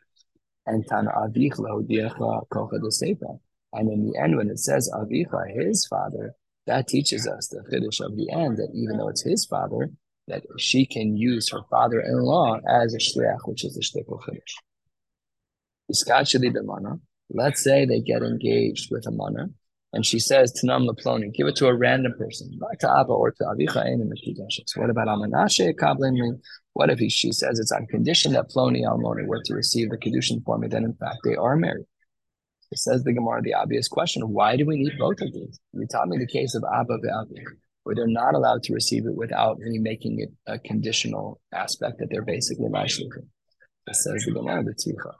And 0.65 0.85
tana 0.87 1.11
avich 1.11 1.53
lehodiacha 1.53 2.47
kocha 2.49 2.79
de 2.79 3.39
And 3.73 3.91
in 3.91 4.09
the 4.09 4.19
end, 4.19 4.37
when 4.37 4.49
it 4.49 4.59
says 4.59 4.89
avicha, 4.93 5.55
his 5.55 5.87
father, 5.87 6.33
that 6.67 6.87
teaches 6.87 7.27
us 7.27 7.47
the 7.47 7.63
chiddush 7.69 8.01
of 8.05 8.15
the 8.17 8.29
end 8.31 8.57
that 8.57 8.71
even 8.73 8.97
though 8.97 9.07
it's 9.07 9.23
his 9.23 9.45
father, 9.45 9.89
that 10.27 10.43
she 10.57 10.85
can 10.85 11.15
use 11.15 11.49
her 11.49 11.61
father-in-law 11.69 12.59
as 12.67 12.93
a 12.93 12.97
shliach, 12.97 13.39
which 13.45 13.63
is 13.63 13.77
a 13.77 13.81
shtickle 13.81 14.19
chiddush. 14.21 14.55
Let's 17.29 17.63
say 17.63 17.85
they 17.85 18.01
get 18.01 18.23
engaged 18.23 18.91
with 18.91 19.07
a 19.07 19.11
mana, 19.11 19.49
and 19.93 20.05
she 20.05 20.19
says 20.19 20.53
Tanam 20.53 20.87
Laploni, 20.87 21.33
give 21.33 21.47
it 21.47 21.55
to 21.57 21.67
a 21.67 21.75
random 21.75 22.13
person, 22.17 22.51
not 22.57 22.79
to 22.81 22.99
Abba 22.99 23.11
or 23.11 23.31
to 23.31 23.43
Avicha 23.43 23.85
and 23.85 24.13
What 24.75 24.89
about 24.89 25.07
Amanashe 25.07 25.73
Kablinli? 25.75 26.39
What 26.73 26.89
if 26.89 26.99
he, 26.99 27.09
she 27.09 27.31
says 27.31 27.59
it's 27.59 27.71
on 27.71 27.87
condition 27.87 28.33
that 28.33 28.49
Ploni 28.49 28.81
Almoni 28.81 29.25
were 29.25 29.41
to 29.45 29.55
receive 29.55 29.89
the 29.89 29.97
Kedushin 29.97 30.43
for 30.45 30.57
me, 30.57 30.67
then 30.67 30.83
in 30.83 30.93
fact 30.93 31.19
they 31.23 31.35
are 31.35 31.55
married. 31.55 31.85
It 32.69 32.79
says 32.79 33.03
the 33.03 33.13
Gemara 33.13 33.41
the 33.41 33.53
obvious 33.53 33.87
question, 33.87 34.23
why 34.23 34.57
do 34.57 34.65
we 34.65 34.77
need 34.77 34.97
both 34.99 35.21
of 35.21 35.33
these? 35.33 35.57
You 35.71 35.87
taught 35.87 36.09
me 36.09 36.17
the 36.17 36.27
case 36.27 36.53
of 36.53 36.63
Abba 36.71 36.97
Ve'avi, 36.97 37.41
where 37.83 37.95
they're 37.95 38.07
not 38.07 38.35
allowed 38.35 38.63
to 38.63 38.73
receive 38.73 39.05
it 39.05 39.15
without 39.15 39.57
me 39.59 39.79
making 39.79 40.19
it 40.19 40.29
a 40.45 40.59
conditional 40.59 41.39
aspect 41.53 41.99
that 41.99 42.09
they're 42.11 42.25
basically 42.25 42.67
my 42.67 42.83
shluchim. 42.83 43.27
It 43.87 43.95
says 43.95 44.25
the 44.25 44.33
Gemara 44.33 44.65
the 44.65 44.73
Tzicha. 44.73 45.13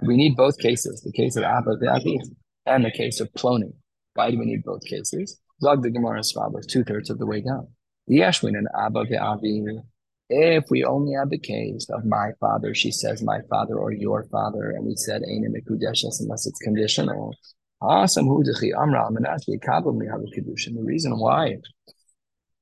We 0.00 0.16
need 0.16 0.36
both 0.36 0.58
cases, 0.58 1.02
the 1.02 1.12
case 1.12 1.34
of 1.34 1.42
Abba 1.42 1.76
Ve'avi 1.78 2.20
and 2.66 2.84
the 2.84 2.92
case 2.92 3.20
of 3.20 3.32
Ploni. 3.32 3.72
Why 4.14 4.30
do 4.30 4.38
we 4.38 4.44
need 4.46 4.64
both 4.64 4.84
cases? 4.84 5.40
Zog 5.62 5.82
the 5.82 5.90
Gemara 5.90 6.22
follows 6.34 6.66
two 6.66 6.84
thirds 6.84 7.08
of 7.10 7.18
the 7.18 7.26
way 7.26 7.40
down. 7.40 7.68
The 8.06 8.18
Yeshwin 8.18 8.58
and 8.58 8.68
Abba 8.78 9.04
ve'avi. 9.04 9.82
If 10.28 10.64
we 10.70 10.84
only 10.84 11.14
have 11.14 11.30
the 11.30 11.38
case 11.38 11.88
of 11.90 12.04
my 12.04 12.30
father, 12.40 12.74
she 12.74 12.90
says 12.90 13.22
my 13.22 13.40
father 13.50 13.76
or 13.76 13.92
your 13.92 14.24
father, 14.24 14.70
and 14.70 14.84
we 14.86 14.96
said 14.96 15.22
Ein 15.22 15.54
Mekudeshes 15.54 16.20
unless 16.20 16.46
it's 16.46 16.58
conditional. 16.60 17.34
Awesome. 17.80 18.28
Amra 18.28 19.10
The 19.10 20.82
reason 20.82 21.18
why, 21.18 21.56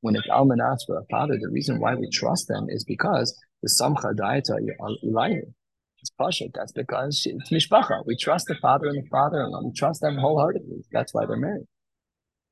when 0.01 0.17
it's 0.17 0.27
a 0.29 1.03
father, 1.11 1.39
the 1.41 1.51
reason 1.51 1.79
why 1.79 1.95
we 1.95 2.09
trust 2.11 2.49
them 2.49 2.67
is 2.69 2.85
because 2.85 3.39
the 3.63 3.69
samcha 3.69 4.15
daita 4.15 4.59
ilayu. 5.05 5.53
It's 6.01 6.11
Pashat. 6.19 6.53
That's 6.55 6.73
because 6.73 7.27
it's 7.27 7.51
Mishpacha. 7.51 8.05
We 8.07 8.17
trust 8.17 8.47
the 8.47 8.55
father 8.57 8.89
and 8.89 9.05
the 9.05 9.09
father 9.09 9.43
in 9.43 9.51
law. 9.51 9.63
We 9.63 9.73
trust 9.73 10.01
them 10.01 10.17
wholeheartedly. 10.17 10.85
That's 10.93 11.13
why 11.13 11.27
they're 11.27 11.37
married. 11.37 11.67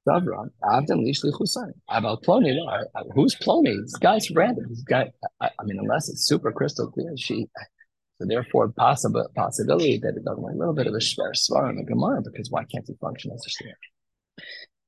Davran, 0.09 0.51
Avdin 0.63 1.05
Lishli 1.05 1.33
Husain. 1.33 1.73
About 1.89 2.23
Plony, 2.23 2.57
who's 3.15 3.35
Plony? 3.37 3.77
This 3.83 3.97
guy's 3.97 4.31
random. 4.31 4.67
This 4.69 4.83
guy, 4.83 5.11
I, 5.41 5.51
I, 5.59 5.65
mean, 5.65 5.79
unless 5.79 6.09
it's 6.09 6.27
super 6.27 6.53
crystal 6.53 6.91
clear, 6.91 7.13
she. 7.17 7.47
So 8.19 8.27
therefore, 8.27 8.69
possible 8.71 9.27
possibility 9.37 9.99
that 9.99 10.17
it 10.17 10.25
doesn't 10.25 10.43
a 10.43 10.57
little 10.57 10.75
bit 10.75 10.87
of 10.87 10.95
a 10.95 10.99
shver 10.99 11.33
svar 11.35 11.71
in 11.71 11.77
the 11.77 11.85
Gemara 11.85 12.21
because 12.23 12.51
why 12.51 12.65
can't 12.65 12.87
he 12.87 12.95
function 13.01 13.31
as 13.33 13.45
a 13.47 13.51
shver? 13.51 13.75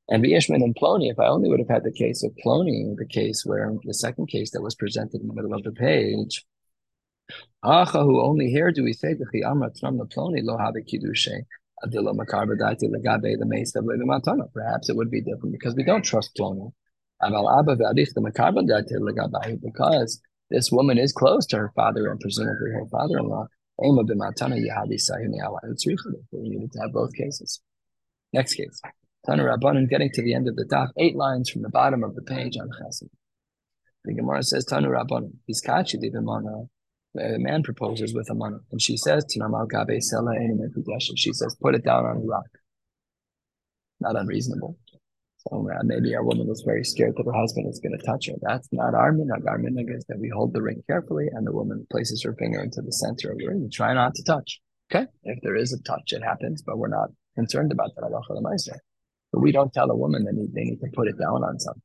And 0.09 0.25
Vishman 0.25 0.65
and 0.65 0.75
Plony, 0.75 1.11
if 1.11 1.21
I 1.21 1.29
only 1.29 1.49
would 1.49 1.61
have 1.61 1.69
had 1.69 1.85
the 1.85 1.93
case 1.93 2.25
of 2.25 2.33
Plony, 2.45 2.97
the 2.97 3.07
case 3.07 3.45
where 3.47 3.73
the 3.85 3.95
second 3.95 4.27
case 4.27 4.51
that 4.51 4.63
was 4.63 4.75
presented 4.75 5.21
in 5.21 5.29
the 5.29 5.35
middle 5.35 5.55
of 5.55 5.63
the 5.63 5.71
page, 5.71 6.45
Acha, 7.65 8.03
who 8.03 8.21
only 8.21 8.51
here 8.51 8.71
do 8.73 8.83
we 8.83 8.93
say 8.93 9.15
the 9.15 9.27
Chiyamra 9.33 9.79
Tram 9.79 9.99
Ploni 9.99 10.43
lo 10.43 10.57
have 10.59 10.75
kiddushe. 10.75 11.45
Perhaps 14.53 14.89
it 14.91 14.97
would 14.97 15.11
be 15.11 15.23
different 15.23 15.53
because 15.53 15.75
we 15.75 15.83
don't 15.83 16.03
trust 16.03 16.35
Ploni. 16.37 16.73
Because 19.63 20.21
this 20.51 20.71
woman 20.73 20.99
is 20.99 21.13
close 21.13 21.47
to 21.47 21.57
her 21.57 21.73
father 21.75 22.11
and 22.11 22.21
presumably 22.21 22.73
her 22.73 22.87
father-in-law. 22.91 23.47
We 23.79 23.91
needed 26.49 26.73
to 26.73 26.81
have 26.81 26.93
both 26.93 27.15
cases. 27.15 27.61
Next 28.33 28.55
case. 28.55 28.81
Tanu 29.27 29.45
Rabbanan 29.45 29.89
getting 29.89 30.11
to 30.13 30.23
the 30.23 30.35
end 30.35 30.49
of 30.49 30.57
the 30.57 30.65
daf, 30.65 30.89
eight 30.99 31.17
lines 31.17 31.51
from 31.51 31.63
the 31.63 31.69
bottom 31.69 32.03
of 32.05 32.15
the 32.15 32.23
page 32.23 32.57
on 32.59 32.69
Chesed. 32.69 33.09
The 34.05 34.15
Gemara 34.15 34.43
says, 34.43 34.65
Tanu 34.65 34.89
Rabbanan, 34.89 35.33
he's 35.47 35.63
kachi 35.63 35.99
a 37.19 37.39
man 37.39 37.63
proposes 37.63 38.15
with 38.15 38.31
a 38.31 38.35
money, 38.35 38.59
and 38.71 38.81
she 38.81 38.97
says, 38.97 39.25
Tinamal 39.25 39.69
Gabe 39.69 39.99
Sela 40.01 40.37
She 41.17 41.33
says, 41.33 41.57
put 41.61 41.75
it 41.75 41.85
down 41.85 42.05
on 42.05 42.17
a 42.19 42.21
rock. 42.21 42.47
Not 44.01 44.17
unreasonable. 44.17 44.79
So 45.49 45.69
uh, 45.71 45.83
maybe 45.85 46.15
our 46.15 46.23
woman 46.23 46.47
was 46.47 46.63
very 46.67 46.85
scared 46.85 47.15
that 47.17 47.25
her 47.25 47.33
husband 47.33 47.67
is 47.69 47.81
going 47.81 47.99
to 47.99 48.07
touch 48.07 48.29
her. 48.29 48.35
That's 48.43 48.69
not 48.73 48.95
our 48.95 49.13
minhag. 49.13 49.49
Our 49.49 49.59
minhag 49.59 49.95
is 49.95 50.05
that 50.09 50.19
we 50.21 50.29
hold 50.29 50.53
the 50.53 50.63
ring 50.63 50.83
carefully, 50.87 51.29
and 51.33 51.47
the 51.47 51.53
woman 51.53 51.87
places 51.91 52.23
her 52.25 52.35
finger 52.39 52.63
into 52.63 52.83
the 52.83 52.93
center 52.93 53.33
of 53.33 53.39
the 53.39 53.49
ring. 53.49 53.63
and 53.63 53.73
Try 53.73 53.95
not 53.95 54.15
to 54.17 54.23
touch. 54.23 54.61
Okay, 54.93 55.07
if 55.25 55.39
there 55.43 55.57
is 55.57 55.73
a 55.73 55.83
touch, 55.83 56.13
it 56.13 56.23
happens, 56.23 56.63
but 56.63 56.77
we're 56.77 56.89
not 56.89 57.11
concerned 57.37 57.73
about 57.73 57.91
that. 57.97 58.81
But 59.33 59.41
we 59.41 59.53
don't 59.53 59.73
tell 59.73 59.91
a 59.91 59.97
woman 59.97 60.25
that 60.25 60.51
they 60.53 60.65
need 60.65 60.81
to 60.81 60.89
put 60.93 61.09
it 61.09 61.19
down 61.19 61.45
on 61.45 61.59
something. 61.59 61.83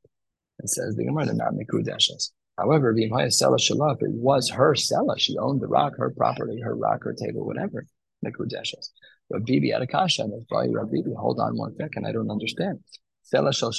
It 0.58 0.68
says 0.68 0.96
the 0.96 1.04
Gemara, 1.04 1.26
they're 1.26 1.34
not 1.34 1.52
mikudeshes. 1.54 2.32
However, 2.58 2.94
Vimhaya 2.94 3.28
Sela 3.28 3.58
Shalaf, 3.58 3.96
it 4.00 4.12
was 4.12 4.50
her 4.50 4.74
Sela. 4.74 5.18
She 5.18 5.36
owned 5.38 5.60
the 5.60 5.68
rock, 5.68 5.94
her 5.98 6.10
property, 6.10 6.60
her 6.60 6.74
rock, 6.74 7.04
her 7.04 7.14
table, 7.14 7.44
whatever. 7.44 7.86
Mikudeshes. 8.24 8.90
But 9.28 9.44
Bibi 9.44 9.70
had 9.70 9.82
a 9.82 9.86
kasha, 9.86 10.22
and 10.22 10.32
it's 10.34 10.46
probably 10.46 10.72
Bibi, 10.90 11.14
hold 11.18 11.40
on 11.40 11.56
one 11.56 11.74
second, 11.76 12.06
I 12.06 12.12
don't 12.12 12.30
understand. 12.30 12.80
Sela 13.32 13.54
Shal 13.54 13.72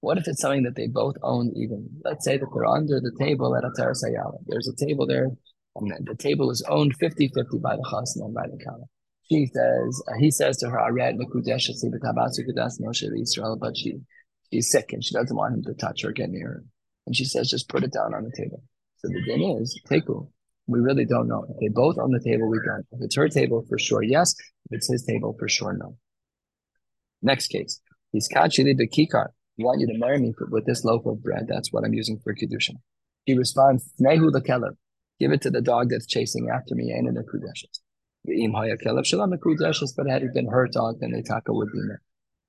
What 0.00 0.18
if 0.18 0.28
it's 0.28 0.40
something 0.40 0.62
that 0.62 0.76
they 0.76 0.86
both 0.86 1.16
own 1.22 1.52
even? 1.56 1.88
Let's 2.04 2.24
say 2.24 2.36
that 2.36 2.46
they're 2.54 2.66
under 2.66 3.00
the 3.00 3.12
table 3.18 3.56
at 3.56 3.64
a 3.64 3.70
Sayala. 3.70 4.38
There's 4.46 4.68
a 4.68 4.86
table 4.86 5.06
there, 5.06 5.28
and 5.74 6.06
the 6.06 6.14
table 6.14 6.50
is 6.50 6.64
owned 6.68 6.98
50-50 6.98 7.60
by 7.60 7.76
the 7.76 7.82
chasna 7.82 8.26
and 8.26 8.34
by 8.34 8.46
the 8.46 8.62
kala. 8.64 8.84
She 9.28 9.46
says, 9.46 10.02
uh, 10.08 10.18
he 10.20 10.30
says 10.30 10.56
to 10.58 10.70
her, 10.70 10.78
Aret 10.78 11.18
Mikudeshes, 11.18 11.82
Israel, 13.20 13.56
but 13.60 13.76
she, 13.76 13.96
she's 14.52 14.70
sick 14.70 14.92
and 14.92 15.02
she 15.02 15.14
doesn't 15.14 15.36
want 15.36 15.54
him 15.54 15.64
to 15.64 15.74
touch 15.74 16.02
her, 16.02 16.12
get 16.12 16.30
near 16.30 16.46
her. 16.46 16.64
And 17.06 17.14
she 17.14 17.24
says, 17.24 17.48
just 17.48 17.68
put 17.68 17.84
it 17.84 17.92
down 17.92 18.14
on 18.14 18.24
the 18.24 18.32
table. 18.36 18.62
So 18.98 19.08
the 19.08 19.22
din 19.24 19.42
is, 19.60 19.80
teku. 19.88 20.28
We 20.66 20.80
really 20.80 21.04
don't 21.04 21.28
know. 21.28 21.46
If 21.48 21.60
they 21.60 21.68
both 21.68 21.96
on 21.96 22.10
the 22.10 22.18
table, 22.18 22.48
we 22.48 22.58
don't. 22.66 22.84
If 22.90 23.00
it's 23.02 23.14
her 23.14 23.28
table, 23.28 23.64
for 23.68 23.78
sure, 23.78 24.02
yes. 24.02 24.34
If 24.70 24.78
it's 24.78 24.90
his 24.90 25.04
table, 25.04 25.36
for 25.38 25.48
sure, 25.48 25.72
no. 25.72 25.96
Next 27.22 27.46
case. 27.48 27.80
He's 28.10 28.28
kachili 28.28 28.74
bekikar. 28.76 29.28
I 29.58 29.62
want 29.62 29.80
you 29.80 29.86
to 29.86 29.98
marry 29.98 30.18
me 30.18 30.34
with 30.50 30.66
this 30.66 30.84
loaf 30.84 31.06
of 31.06 31.22
bread. 31.22 31.46
That's 31.48 31.72
what 31.72 31.84
I'm 31.84 31.94
using 31.94 32.18
for 32.18 32.34
kiddushin. 32.34 32.74
He 33.24 33.36
responds, 33.36 33.88
nehu 34.00 34.30
lekelev. 34.32 34.72
Give 35.20 35.30
it 35.30 35.40
to 35.42 35.50
the 35.50 35.62
dog 35.62 35.90
that's 35.90 36.06
chasing 36.06 36.50
after 36.52 36.74
me. 36.74 36.92
Ain't 36.92 37.08
in 37.08 37.16
a 37.16 37.22
kudeshes. 37.22 37.80
Im 38.28 38.52
haya 38.52 38.76
kelev 38.76 39.06
shalom 39.06 39.32
kudeshes. 39.38 39.90
But 39.96 40.08
had 40.08 40.24
it 40.24 40.34
been 40.34 40.48
her 40.48 40.66
dog, 40.66 40.96
then 41.00 41.12
the 41.12 41.22
taka 41.22 41.52
would 41.52 41.70
be 41.72 41.80
there. 41.86 42.02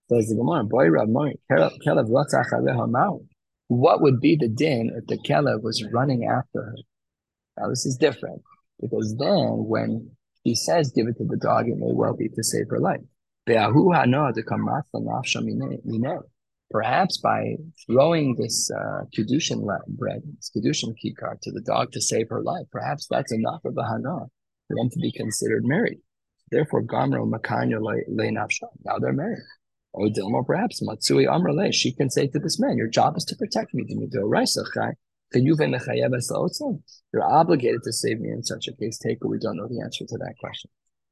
Says 0.10 0.30
the 0.30 0.36
Gemara, 0.36 0.63
boy 0.63 0.88
Rav 0.88 1.08
Mari, 1.08 1.39
kelev 1.52 2.10
ratzach 2.10 2.52
aleha 2.52 2.89
ma'u 2.89 3.26
what 3.67 4.01
would 4.01 4.19
be 4.19 4.36
the 4.36 4.47
din 4.47 4.91
if 4.95 5.08
the 5.08 5.17
Kelev 5.17 5.62
was 5.62 5.86
running 5.91 6.25
after 6.25 6.63
her? 6.63 6.75
Now, 7.58 7.69
this 7.69 7.86
is 7.86 7.97
different 7.97 8.41
because 8.80 9.15
then 9.17 9.65
when 9.67 10.12
he 10.43 10.56
says 10.56 10.91
give 10.91 11.08
it 11.08 11.17
to 11.17 11.25
the 11.25 11.38
dog, 11.38 11.67
it 11.67 11.77
may 11.77 11.91
well 11.91 12.15
be 12.15 12.30
to 12.30 12.43
save 12.43 12.69
her 12.69 12.80
life. 12.80 13.01
Perhaps 16.69 17.17
by 17.19 17.56
throwing 17.86 18.36
this 18.36 18.69
uh, 18.71 19.03
Kedushin 19.15 19.65
bread, 19.88 20.21
this 20.36 20.51
Kedushin 20.56 20.93
kikar 21.03 21.39
to 21.41 21.51
the 21.51 21.62
dog 21.62 21.91
to 21.93 22.01
save 22.01 22.30
her 22.30 22.41
life, 22.43 22.65
perhaps 22.71 23.08
that's 23.10 23.32
enough 23.32 23.63
of 23.65 23.77
a 23.77 23.84
hana 23.84 24.25
for 24.67 24.75
them 24.75 24.89
to 24.89 24.99
be 24.99 25.12
considered 25.12 25.65
married. 25.65 25.99
Therefore, 26.51 26.84
Gamro 26.84 27.30
Makanya 27.30 27.80
Le 27.82 28.32
Now 28.32 28.99
they're 28.99 29.13
married. 29.13 29.39
Or 29.93 30.08
Dilma, 30.08 30.45
perhaps 30.45 30.82
Matsui 30.82 31.26
Amrale, 31.26 31.73
she 31.73 31.91
can 31.93 32.10
say 32.10 32.28
to 32.28 32.39
this 32.39 32.60
man, 32.60 32.78
Your 32.78 32.88
job 32.88 33.17
is 33.17 33.26
to 33.26 33.36
protect 33.36 33.73
me. 33.73 33.86
You're 37.13 37.23
obligated 37.23 37.84
to 37.84 37.91
save 37.91 38.19
me 38.19 38.30
in 38.30 38.43
such 38.43 38.67
a 38.67 38.76
case. 38.76 38.97
Take 38.97 39.23
we 39.23 39.39
don't 39.39 39.58
know 39.58 39.67
the 39.67 39.82
answer 39.82 40.06
to 40.06 40.17
that 40.17 40.36
question. 40.39 40.69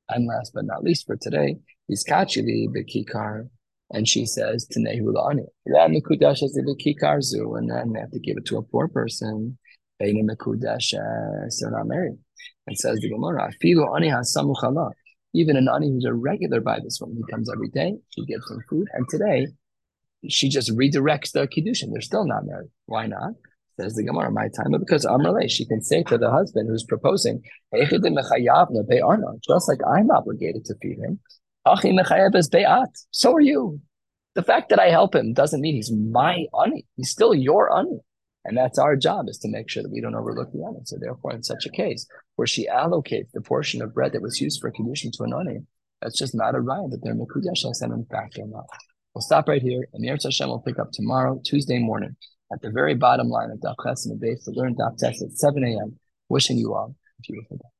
And 0.09 0.27
last 0.27 0.51
but 0.53 0.65
not 0.65 0.83
least 0.83 1.07
for 1.07 1.15
today, 1.15 1.57
is 1.89 2.05
Kachili 2.07 2.67
Bekikar, 2.67 3.49
and 3.91 4.07
she 4.07 4.25
says 4.25 4.65
to 4.71 4.79
Nehulani, 4.79 5.45
and 5.65 5.75
then 7.69 7.93
they 7.93 7.99
have 7.99 8.11
to 8.11 8.19
give 8.19 8.37
it 8.37 8.45
to 8.45 8.57
a 8.57 8.61
poor 8.61 8.87
person. 8.87 9.57
They're 9.99 10.09
uh, 10.09 10.21
not 11.71 11.87
married. 11.87 12.17
And 12.67 12.77
says 12.77 12.99
the 12.99 13.09
Gemara, 13.09 13.51
even 15.35 15.57
an 15.57 15.67
ani 15.73 15.89
who's 15.89 16.05
a 16.05 16.13
regular 16.13 16.61
by 16.61 16.79
this 16.79 16.99
woman, 17.01 17.17
he 17.17 17.31
comes 17.31 17.51
every 17.51 17.69
day, 17.69 17.95
she 18.09 18.25
gives 18.25 18.49
him 18.49 18.63
food, 18.69 18.87
and 18.93 19.07
today 19.09 19.47
she 20.29 20.49
just 20.49 20.71
redirects 20.75 21.31
the 21.31 21.47
kiddushin. 21.47 21.91
They're 21.91 22.01
still 22.01 22.25
not 22.25 22.45
married. 22.45 22.69
Why 22.85 23.07
not? 23.07 23.33
Says 23.79 23.95
the 23.95 24.03
Gemara, 24.03 24.31
my 24.31 24.47
time, 24.55 24.71
but 24.71 24.79
because 24.79 25.05
Amrale, 25.05 25.49
she 25.49 25.65
can 25.65 25.81
say 25.81 26.01
to 26.03 26.17
the 26.17 26.31
husband 26.31 26.69
who's 26.69 26.85
proposing, 26.85 27.43
just 27.73 29.67
like 29.67 29.79
I'm 29.85 30.09
obligated 30.11 30.63
to 30.65 30.75
feed 30.81 30.97
him, 30.97 31.19
so 33.11 33.33
are 33.33 33.39
you. 33.41 33.81
The 34.35 34.43
fact 34.43 34.69
that 34.69 34.79
I 34.79 34.89
help 34.89 35.15
him 35.15 35.33
doesn't 35.33 35.61
mean 35.61 35.75
he's 35.75 35.91
my 35.91 36.45
ani. 36.61 36.85
He's 36.95 37.09
still 37.09 37.33
your 37.33 37.77
ani. 37.77 37.99
And 38.45 38.55
that's 38.55 38.77
our 38.77 38.95
job 38.95 39.27
is 39.27 39.39
to 39.39 39.49
make 39.49 39.69
sure 39.69 39.81
that 39.83 39.91
we 39.91 40.01
don't 40.01 40.15
overlook 40.15 40.51
the 40.51 40.63
onion. 40.63 40.85
So 40.85 40.97
therefore, 40.99 41.33
in 41.33 41.43
such 41.43 41.65
a 41.65 41.71
case 41.71 42.07
where 42.35 42.47
she 42.47 42.67
allocates 42.67 43.31
the 43.33 43.41
portion 43.41 43.81
of 43.81 43.93
bread 43.93 44.13
that 44.13 44.21
was 44.21 44.39
used 44.39 44.61
for 44.61 44.71
kiddushin 44.71 45.11
to 45.13 45.23
an 45.23 45.33
onion, 45.33 45.67
that's 46.01 46.17
just 46.17 46.35
not 46.35 46.55
a 46.55 46.59
raya 46.59 46.89
that 46.91 47.03
they're 47.03 47.15
mekudesh 47.15 47.65
and 47.81 47.93
in 47.93 48.05
fact 48.05 48.35
they're 48.35 48.45
not. 48.45 48.67
We'll 49.13 49.21
stop 49.21 49.47
right 49.47 49.61
here, 49.61 49.87
and 49.93 50.05
Yirtz 50.05 50.23
Hashem 50.23 50.49
will 50.49 50.59
pick 50.59 50.77
up 50.77 50.91
tomorrow, 50.91 51.41
Tuesday 51.43 51.79
morning, 51.79 52.15
at 52.53 52.61
the 52.61 52.69
very 52.69 52.93
bottom 52.93 53.29
line 53.29 53.49
of 53.49 53.59
Daf 53.59 53.75
Ches 53.81 54.05
and 54.05 54.13
the 54.13 54.19
base 54.19 54.43
to 54.43 54.51
learn 54.51 54.75
Daf 54.75 55.01
at 55.03 55.15
7 55.15 55.63
a.m. 55.63 55.97
Wishing 56.29 56.57
you 56.57 56.73
all 56.75 56.95
a 57.17 57.21
beautiful 57.21 57.57
day. 57.57 57.74